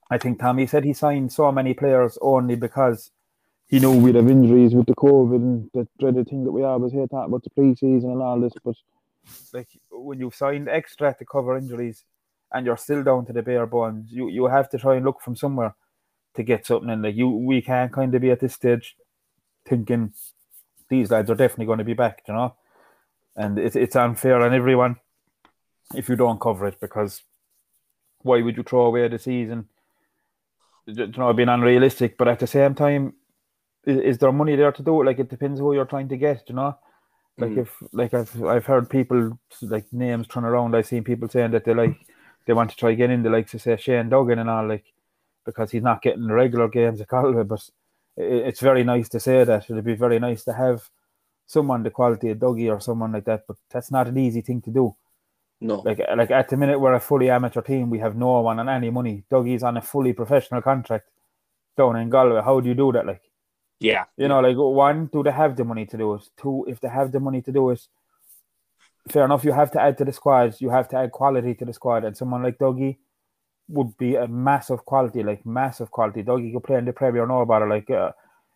[0.09, 3.11] I think Tommy said he signed so many players only because
[3.67, 6.91] he knew we'd have injuries with the COVID and the dreaded thing that we always
[6.91, 8.51] hear talk about the preseason and all this.
[8.63, 8.75] But
[9.53, 12.03] like when you've signed extra to cover injuries
[12.51, 15.21] and you're still down to the bare bones, you, you have to try and look
[15.21, 15.75] from somewhere
[16.33, 18.97] to get something And Like you, we can't kind of be at this stage
[19.65, 20.13] thinking
[20.89, 22.55] these lads are definitely going to be back, you know.
[23.37, 24.97] And it's it's unfair on everyone
[25.95, 27.23] if you don't cover it because
[28.23, 29.67] why would you throw away the season?
[30.85, 33.13] You know, being unrealistic, but at the same time,
[33.85, 35.05] is, is there money there to do it?
[35.05, 36.77] Like it depends who you're trying to get, you know.
[37.37, 37.57] Like Mm.
[37.59, 40.75] if like I've I've heard people like names thrown around.
[40.75, 41.95] I've seen people saying that they like
[42.45, 44.85] they want to try getting in the likes of say Shane Duggan and all like
[45.45, 47.43] because he's not getting the regular games at Galway.
[47.53, 47.67] But
[48.17, 49.69] i- it's very nice to say that.
[49.69, 50.89] It'd be very nice to have
[51.47, 53.43] someone the quality of Dougie or someone like that.
[53.47, 54.95] But that's not an easy thing to do.
[55.61, 55.75] No.
[55.81, 57.89] Like like at the minute we're a fully amateur team.
[57.91, 59.23] We have no one on any money.
[59.31, 61.07] Dougie's on a fully professional contract
[61.77, 62.41] down in Galway.
[62.41, 63.05] How do you do that?
[63.05, 63.21] Like
[63.79, 64.05] yeah.
[64.17, 66.27] you know, like one, do they have the money to do it?
[66.35, 67.81] Two, if they have the money to do it,
[69.07, 69.43] fair enough.
[69.43, 70.55] You have to add to the squad.
[70.59, 72.97] You have to add quality to the squad, and someone like Dougie
[73.67, 76.23] would be a massive quality, like massive quality.
[76.23, 77.69] Dougie could play in the Premier, or no about it.
[77.69, 78.11] Like, uh,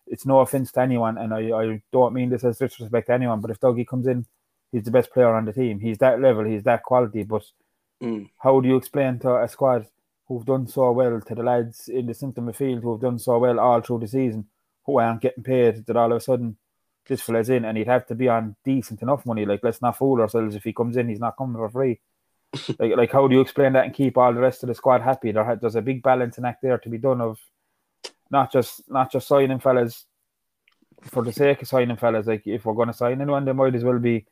[0.08, 3.42] it's no offense to anyone, and I, I don't mean this as disrespect to anyone,
[3.42, 4.26] but if Dougie comes in,
[4.72, 5.80] he's the best player on the team.
[5.80, 6.44] He's that level.
[6.44, 7.24] He's that quality.
[7.24, 7.44] But
[8.04, 8.30] Mm.
[8.40, 9.88] how do you explain to a squad
[10.28, 13.58] who've done so well to the lads in the centre field who've done so well
[13.58, 14.46] all through the season
[14.86, 16.58] who aren't getting paid that all of a sudden
[17.08, 19.46] this fella's in and he'd have to be on decent enough money.
[19.46, 20.56] Like let's not fool ourselves.
[20.56, 22.02] If he comes in, he's not coming for free.
[22.80, 25.02] like like how do you explain that and keep all the rest of the squad
[25.02, 25.32] happy?
[25.32, 27.40] There there's a big balancing act there to be done of
[28.30, 30.06] not just not just signing fellas
[31.04, 32.28] for the sake of signing fellas.
[32.28, 34.26] Like if we're going to sign anyone, they might as well be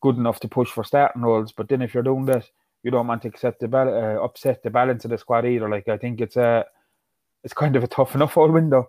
[0.00, 1.52] good enough to push for starting roles.
[1.52, 2.46] But then if you're doing that,
[2.82, 5.68] you don't want to accept the uh, upset the balance of the squad either.
[5.68, 6.64] Like I think it's a
[7.44, 8.88] it's kind of a tough enough old window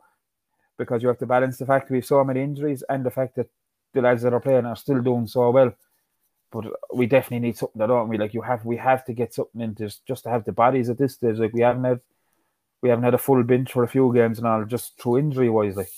[0.77, 3.35] because you have to balance the fact we have so many injuries and the fact
[3.35, 3.47] that
[3.93, 5.73] the lads that are playing are still doing so well.
[6.51, 8.17] But we definitely need something, don't we?
[8.17, 10.89] Like you have, we have to get something in just just to have the bodies
[10.89, 11.37] at this stage.
[11.37, 11.99] Like we haven't had,
[12.81, 15.49] we haven't had a full bench for a few games and all, just through injury
[15.49, 15.75] wise.
[15.75, 15.91] Like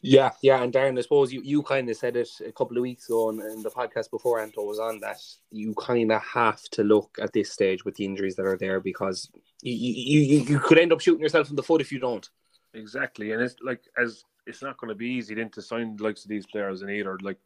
[0.00, 2.82] Yeah, yeah, and Darren, I suppose you, you kind of said it a couple of
[2.82, 5.20] weeks ago in, in the podcast before Anto was on that
[5.50, 8.78] you kind of have to look at this stage with the injuries that are there
[8.78, 9.28] because
[9.62, 12.30] you, you, you, you could end up shooting yourself in the foot if you don't.
[12.74, 16.04] Exactly, and it's like as it's not going to be easy then to sign the
[16.04, 17.18] likes of these players in either.
[17.20, 17.38] Like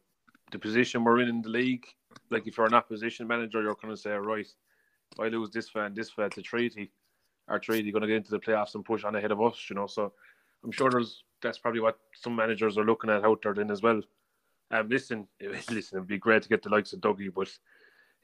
[0.51, 1.85] the position we're in in the league,
[2.29, 4.47] like if you're an opposition manager, you're going to say, right,
[5.11, 6.91] if I lose this fan, this fan to treaty,
[7.47, 9.75] our treaty going to get into the playoffs and push on ahead of us, you
[9.75, 9.87] know.
[9.87, 10.13] So
[10.63, 13.81] I'm sure there's that's probably what some managers are looking at out there then as
[13.81, 14.01] well.
[14.71, 17.49] Um, listen, listen, it'd be great to get the likes of Dougie, but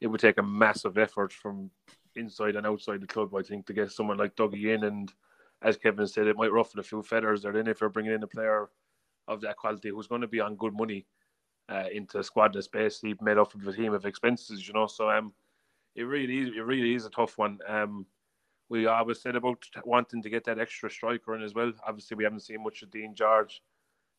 [0.02, 1.70] it would take a massive effort from
[2.16, 5.14] inside and outside the club, I think, to get someone like Dougie in and
[5.62, 7.52] as Kevin said, it might ruffle a few feathers there.
[7.52, 8.70] Then if you're bringing in a player
[9.28, 11.06] of that quality who's going to be on good money
[11.68, 14.88] uh, into a squad that's basically made up of a team of expenses, you know.
[14.88, 15.34] So um,
[15.96, 17.60] it really is, it really is a tough one.
[17.68, 18.06] Um,
[18.70, 21.72] we always said about wanting to get that extra striker in as well.
[21.86, 23.62] Obviously, we haven't seen much of Dean George.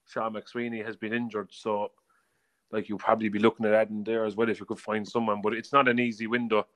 [0.06, 1.92] Sean McSweeney has been injured, so
[2.72, 5.40] like you'll probably be looking at adding there as well if you could find someone.
[5.40, 6.66] But it's not an easy window.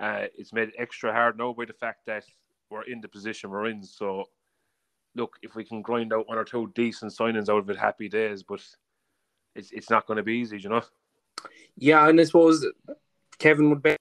[0.00, 2.24] Uh, it's made extra hard now by the fact that
[2.68, 3.82] we're in the position we're in.
[3.84, 4.24] So,
[5.14, 8.08] look, if we can grind out one or two decent signings out of it, happy
[8.08, 8.42] days.
[8.42, 8.60] But
[9.54, 10.82] it's it's not going to be easy, you know.
[11.76, 12.66] Yeah, and I suppose
[13.38, 13.96] Kevin would be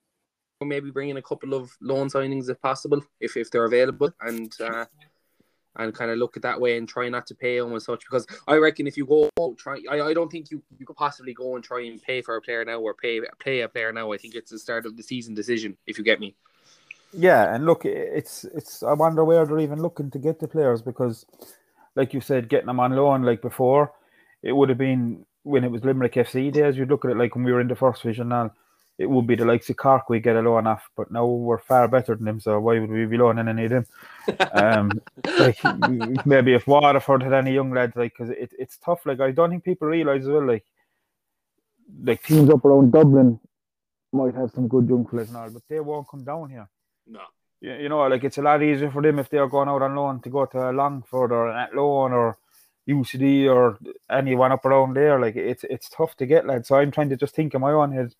[0.61, 4.53] maybe bring in a couple of loan signings if possible, if, if they're available, and
[4.61, 4.85] uh,
[5.75, 8.01] and kind of look at that way and try not to pay them as such.
[8.01, 11.33] Because I reckon if you go try, I, I don't think you, you could possibly
[11.33, 14.11] go and try and pay for a player now or pay play a player now.
[14.11, 15.77] I think it's the start of the season decision.
[15.87, 16.35] If you get me.
[17.11, 18.83] Yeah, and look, it's it's.
[18.83, 21.25] I wonder where they're even looking to get the players because,
[21.95, 23.93] like you said, getting them on loan like before,
[24.43, 26.77] it would have been when it was Limerick FC days.
[26.77, 28.29] You'd look at it like when we were in the first division.
[28.29, 28.53] Now,
[28.99, 31.57] it would be the likes of Cork we get a loan off, but now we're
[31.57, 32.39] far better than them.
[32.41, 33.85] So why would we be loaning any of them?
[34.53, 34.91] Um,
[35.39, 35.57] like
[36.25, 39.05] maybe if Waterford had any young lads, like because it, it's tough.
[39.05, 40.65] Like I don't think people realise as well, like
[42.03, 43.39] like teams up around Dublin
[44.11, 46.67] might have some good young players and all, but they won't come down here
[47.07, 47.21] No.
[47.61, 49.95] you you know, like it's a lot easier for them if they're going out on
[49.95, 52.37] loan to go to Longford or Athlone or
[52.87, 53.79] UCD or
[54.09, 55.19] anyone up around there.
[55.19, 56.67] Like it's it's tough to get lads.
[56.67, 58.13] So I'm trying to just think in my own head,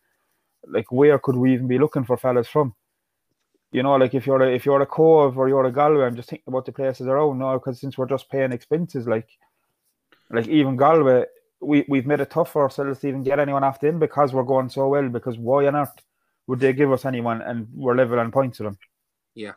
[0.69, 2.73] like where could we even be looking for fellas from?
[3.71, 6.15] You know, like if you're a, if you're a Cobh or you're a Galway, I'm
[6.15, 9.29] just thinking about the places around now because since we're just paying expenses, like
[10.31, 11.25] like even Galway,
[11.61, 14.43] we we've made it tough for ourselves to even get anyone off them because we're
[14.43, 15.07] going so well.
[15.09, 15.93] Because why on earth
[16.47, 18.77] would they give us anyone and we're level on points with them?
[19.35, 19.53] Yeah,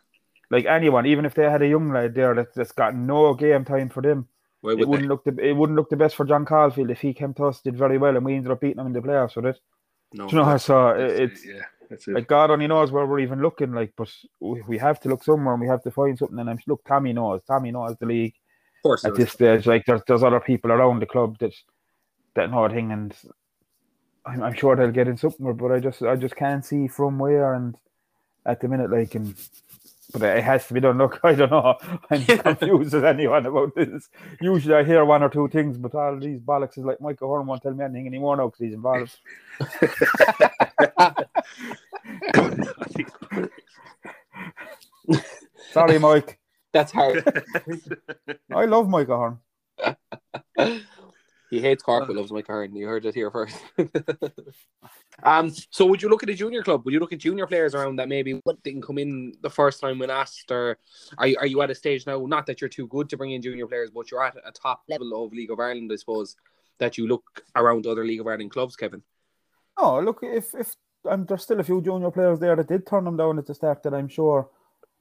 [0.52, 3.64] like anyone, even if they had a young lad there that, that's got no game
[3.64, 4.28] time for them,
[4.60, 7.00] Why it would wouldn't look the it wouldn't look the best for John Caulfield if
[7.00, 9.00] he came to us, did very well, and we ended up beating him in the
[9.00, 9.58] playoffs with it.
[10.12, 10.28] No.
[10.28, 12.14] Do you know, so That's it, it's yeah, that's it.
[12.14, 13.72] like God only knows where we're even looking.
[13.72, 16.38] Like, but we, we have to look somewhere, and we have to find something.
[16.38, 17.42] And I'm look, Tommy knows.
[17.44, 18.34] Tommy knows the league
[18.78, 19.04] of course.
[19.04, 19.66] at this stage.
[19.66, 21.54] Like, there's there's other people around the club that
[22.34, 23.14] that know a thing, and
[24.26, 25.54] I'm, I'm sure they'll get in somewhere.
[25.54, 27.76] But I just I just can't see from where and
[28.44, 29.34] at the minute, like, and
[30.12, 30.98] but it has to be done.
[31.02, 31.76] Look, I don't know.
[32.10, 34.08] I'm confused as anyone about this.
[34.40, 37.46] Usually, I hear one or two things, but all these bollocks is like Michael Horn
[37.46, 39.18] won't tell me anything anymore now because he's involved.
[45.72, 46.38] Sorry, Mike.
[46.72, 47.44] That's hard.
[48.50, 49.38] I love Michael Horn.
[51.52, 52.74] He hates Cork but loves Mike Hearn.
[52.74, 53.62] You heard it here first.
[55.22, 55.52] um.
[55.70, 56.82] So, would you look at a junior club?
[56.82, 59.98] Would you look at junior players around that maybe didn't come in the first time
[59.98, 60.78] when asked, or
[61.18, 62.24] are you, are you at a stage now?
[62.24, 64.84] Not that you're too good to bring in junior players, but you're at a top
[64.88, 66.36] level of League of Ireland, I suppose.
[66.78, 69.02] That you look around other League of Ireland clubs, Kevin.
[69.76, 70.74] Oh, look, if if
[71.06, 73.54] um, there's still a few junior players there that did turn them down at the
[73.54, 74.48] start, that I'm sure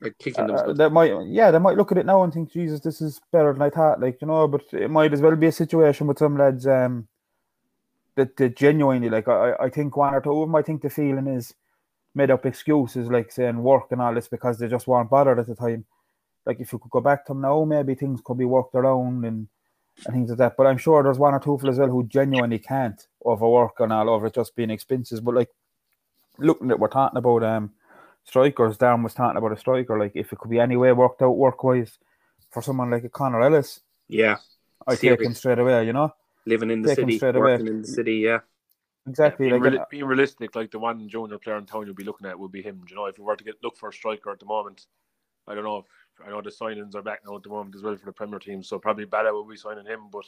[0.01, 0.55] Like kicking them.
[0.55, 3.21] uh, that might, yeah, they might look at it now and think, Jesus, this is
[3.31, 4.01] better than I thought.
[4.01, 7.07] Like you know, but it might as well be a situation with some lads um
[8.15, 10.89] that, that genuinely, like I, I think one or two of them, I think the
[10.89, 11.53] feeling is
[12.13, 15.47] made up excuses, like saying work and all this because they just weren't bothered at
[15.47, 15.85] the time.
[16.45, 19.23] Like if you could go back to them now, maybe things could be worked around
[19.25, 19.47] and
[20.05, 20.57] and things like that.
[20.57, 24.09] But I'm sure there's one or two as well who genuinely can't overwork and all
[24.09, 25.19] over it just being expenses.
[25.19, 25.49] But like
[26.37, 27.71] looking at what we're talking about um
[28.23, 31.21] strikers, Darren was talking about a striker, like if it could be any way worked
[31.21, 31.97] out work wise
[32.49, 34.37] for someone like a Connor Ellis, Yeah,
[34.87, 36.13] I take him straight away, you know?
[36.45, 37.51] living in the Take 'em city, straight away.
[37.53, 38.15] working in the city.
[38.15, 38.39] Yeah,
[39.07, 39.49] Exactly.
[39.49, 42.03] being, like reali- uh, being realistic, like the one junior player in town you'll be
[42.03, 42.79] looking at would be him.
[42.85, 44.87] Do You know, if we were to get look for a striker at the moment,
[45.47, 45.85] I don't know if
[46.25, 48.39] I know the signings are back now at the moment as well for the Premier
[48.39, 50.25] team, so probably Bala will be signing him, but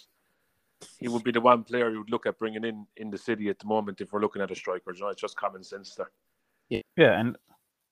[1.00, 3.50] he would be the one player you would look at bringing in in the city
[3.50, 4.92] at the moment if we're looking at a striker.
[4.92, 6.12] Do You know, it's just common sense there.
[6.70, 7.38] Yeah, yeah, and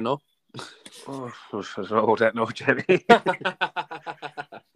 [0.02, 0.20] no.
[1.08, 3.06] Oh, I don't know about that now, Jamie.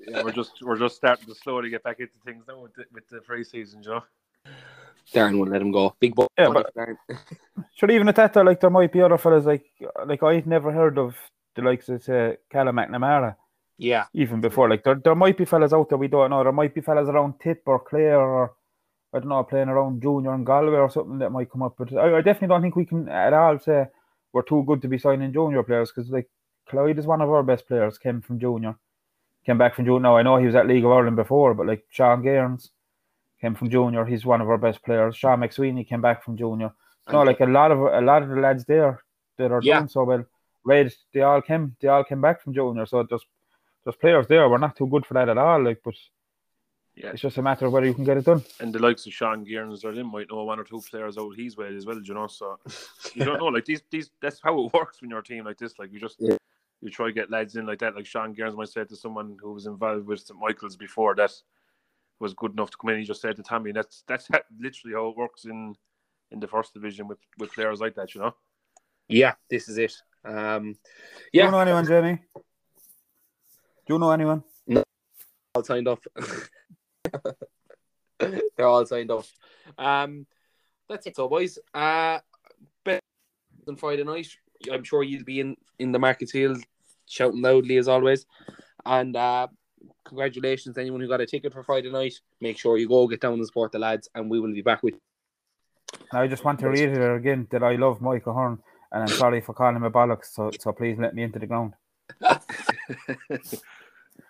[0.07, 2.85] yeah, we're just we're just starting to slowly get back into things now with the,
[2.93, 3.83] with the free season.
[3.83, 4.03] You know.
[5.13, 5.93] Darren won't let him go.
[5.99, 6.27] Big boy.
[6.37, 6.97] Yeah, but- Darren.
[7.75, 9.65] sure even at that though, like there might be other fellas like
[10.05, 11.15] like I've never heard of
[11.55, 13.35] the likes of say Callum McNamara.
[13.77, 14.69] yeah, even before.
[14.69, 16.43] Like there, there might be fellas out there we don't know.
[16.43, 18.53] There might be fellas around Tip or Clare or
[19.13, 21.75] I don't know, playing around Junior and Galway or something that might come up.
[21.77, 23.87] But I, I definitely don't think we can at all say
[24.35, 26.29] we're too good to be signing junior players because like
[26.67, 27.97] Clyde is one of our best players.
[27.97, 28.75] Came from Junior,
[29.45, 30.01] came back from Junior.
[30.01, 32.71] Now I know he was at League of Ireland before, but like Sean Gairns
[33.39, 34.03] came from Junior.
[34.03, 35.15] He's one of our best players.
[35.15, 36.73] Sean McSweeney came back from Junior.
[37.11, 38.99] No, like a lot of a lot of the lads there
[39.37, 39.79] that are Yeah.
[39.79, 40.25] doing so well.
[40.65, 42.85] Red, they all came they all came back from Junior.
[42.87, 43.25] So just
[43.85, 44.49] there's players there.
[44.49, 45.63] We're not too good for that at all.
[45.63, 45.93] Like, but
[46.95, 48.41] Yeah, it's just a matter of whether you can get it done.
[48.61, 51.35] and the likes of Sean Gearns or them might know one or two players out
[51.37, 52.27] his way as well, you know.
[52.27, 52.57] So
[53.13, 54.11] you don't know, like these, these.
[54.21, 55.77] That's how it works when you're a team like this.
[55.77, 56.37] Like you just Yeah.
[56.81, 57.95] you try to get lads in like that.
[57.95, 61.31] Like Sean Gearns might say to someone who was involved with St Michael's before that
[62.19, 62.99] was good enough to come in.
[62.99, 65.75] He just said to Tommy, that's that's ha- literally how it works in
[66.31, 68.33] in the first division with with players like that, you know.
[69.09, 69.93] yeah, this is it.
[70.23, 70.73] Um,
[71.33, 72.19] Do you know anyone, Jamie?
[73.85, 74.43] Do you know anyone?
[74.65, 74.83] No.
[75.53, 75.99] All signed up.
[78.19, 79.25] They're all signed up.
[79.77, 80.25] Um,
[80.89, 81.57] that's it, so boys.
[81.73, 82.19] Uh,
[82.83, 83.01] bet
[83.67, 84.27] on Friday night.
[84.71, 86.55] I'm sure you'll be in in the Markets Hill,
[87.07, 88.25] shouting loudly as always.
[88.85, 89.47] And uh,
[90.05, 92.13] congratulations to anyone who got a ticket for Friday night.
[92.39, 94.83] Make sure you go get down and support the lads, and we will be back
[94.83, 94.95] with.
[96.11, 98.59] And I just want to reiterate again that I love Michael Horn,
[98.91, 100.33] and I'm sorry for calling him a bollocks.
[100.33, 101.73] So, so please let me into the ground.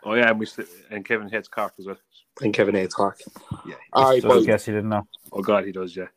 [0.04, 0.48] oh yeah, and we
[0.92, 1.98] and Kevin hates Cork as well.
[2.42, 3.20] And Kevin Aids Cork.
[3.66, 3.76] Yeah.
[3.94, 4.46] All right, So I boys.
[4.46, 5.08] guess he didn't know.
[5.32, 5.96] Oh God, he does.
[5.96, 6.08] Yeah.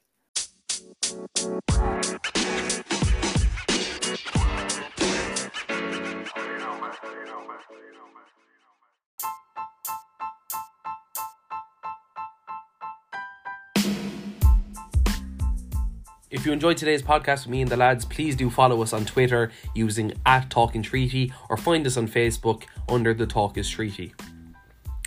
[16.39, 19.05] If you enjoyed today's podcast with me and the lads, please do follow us on
[19.05, 24.15] Twitter using at Talking Treaty or find us on Facebook under The Talk is Treaty.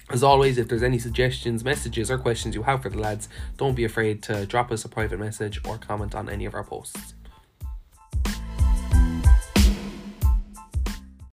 [0.09, 3.75] As always, if there's any suggestions, messages, or questions you have for the lads, don't
[3.75, 7.13] be afraid to drop us a private message or comment on any of our posts.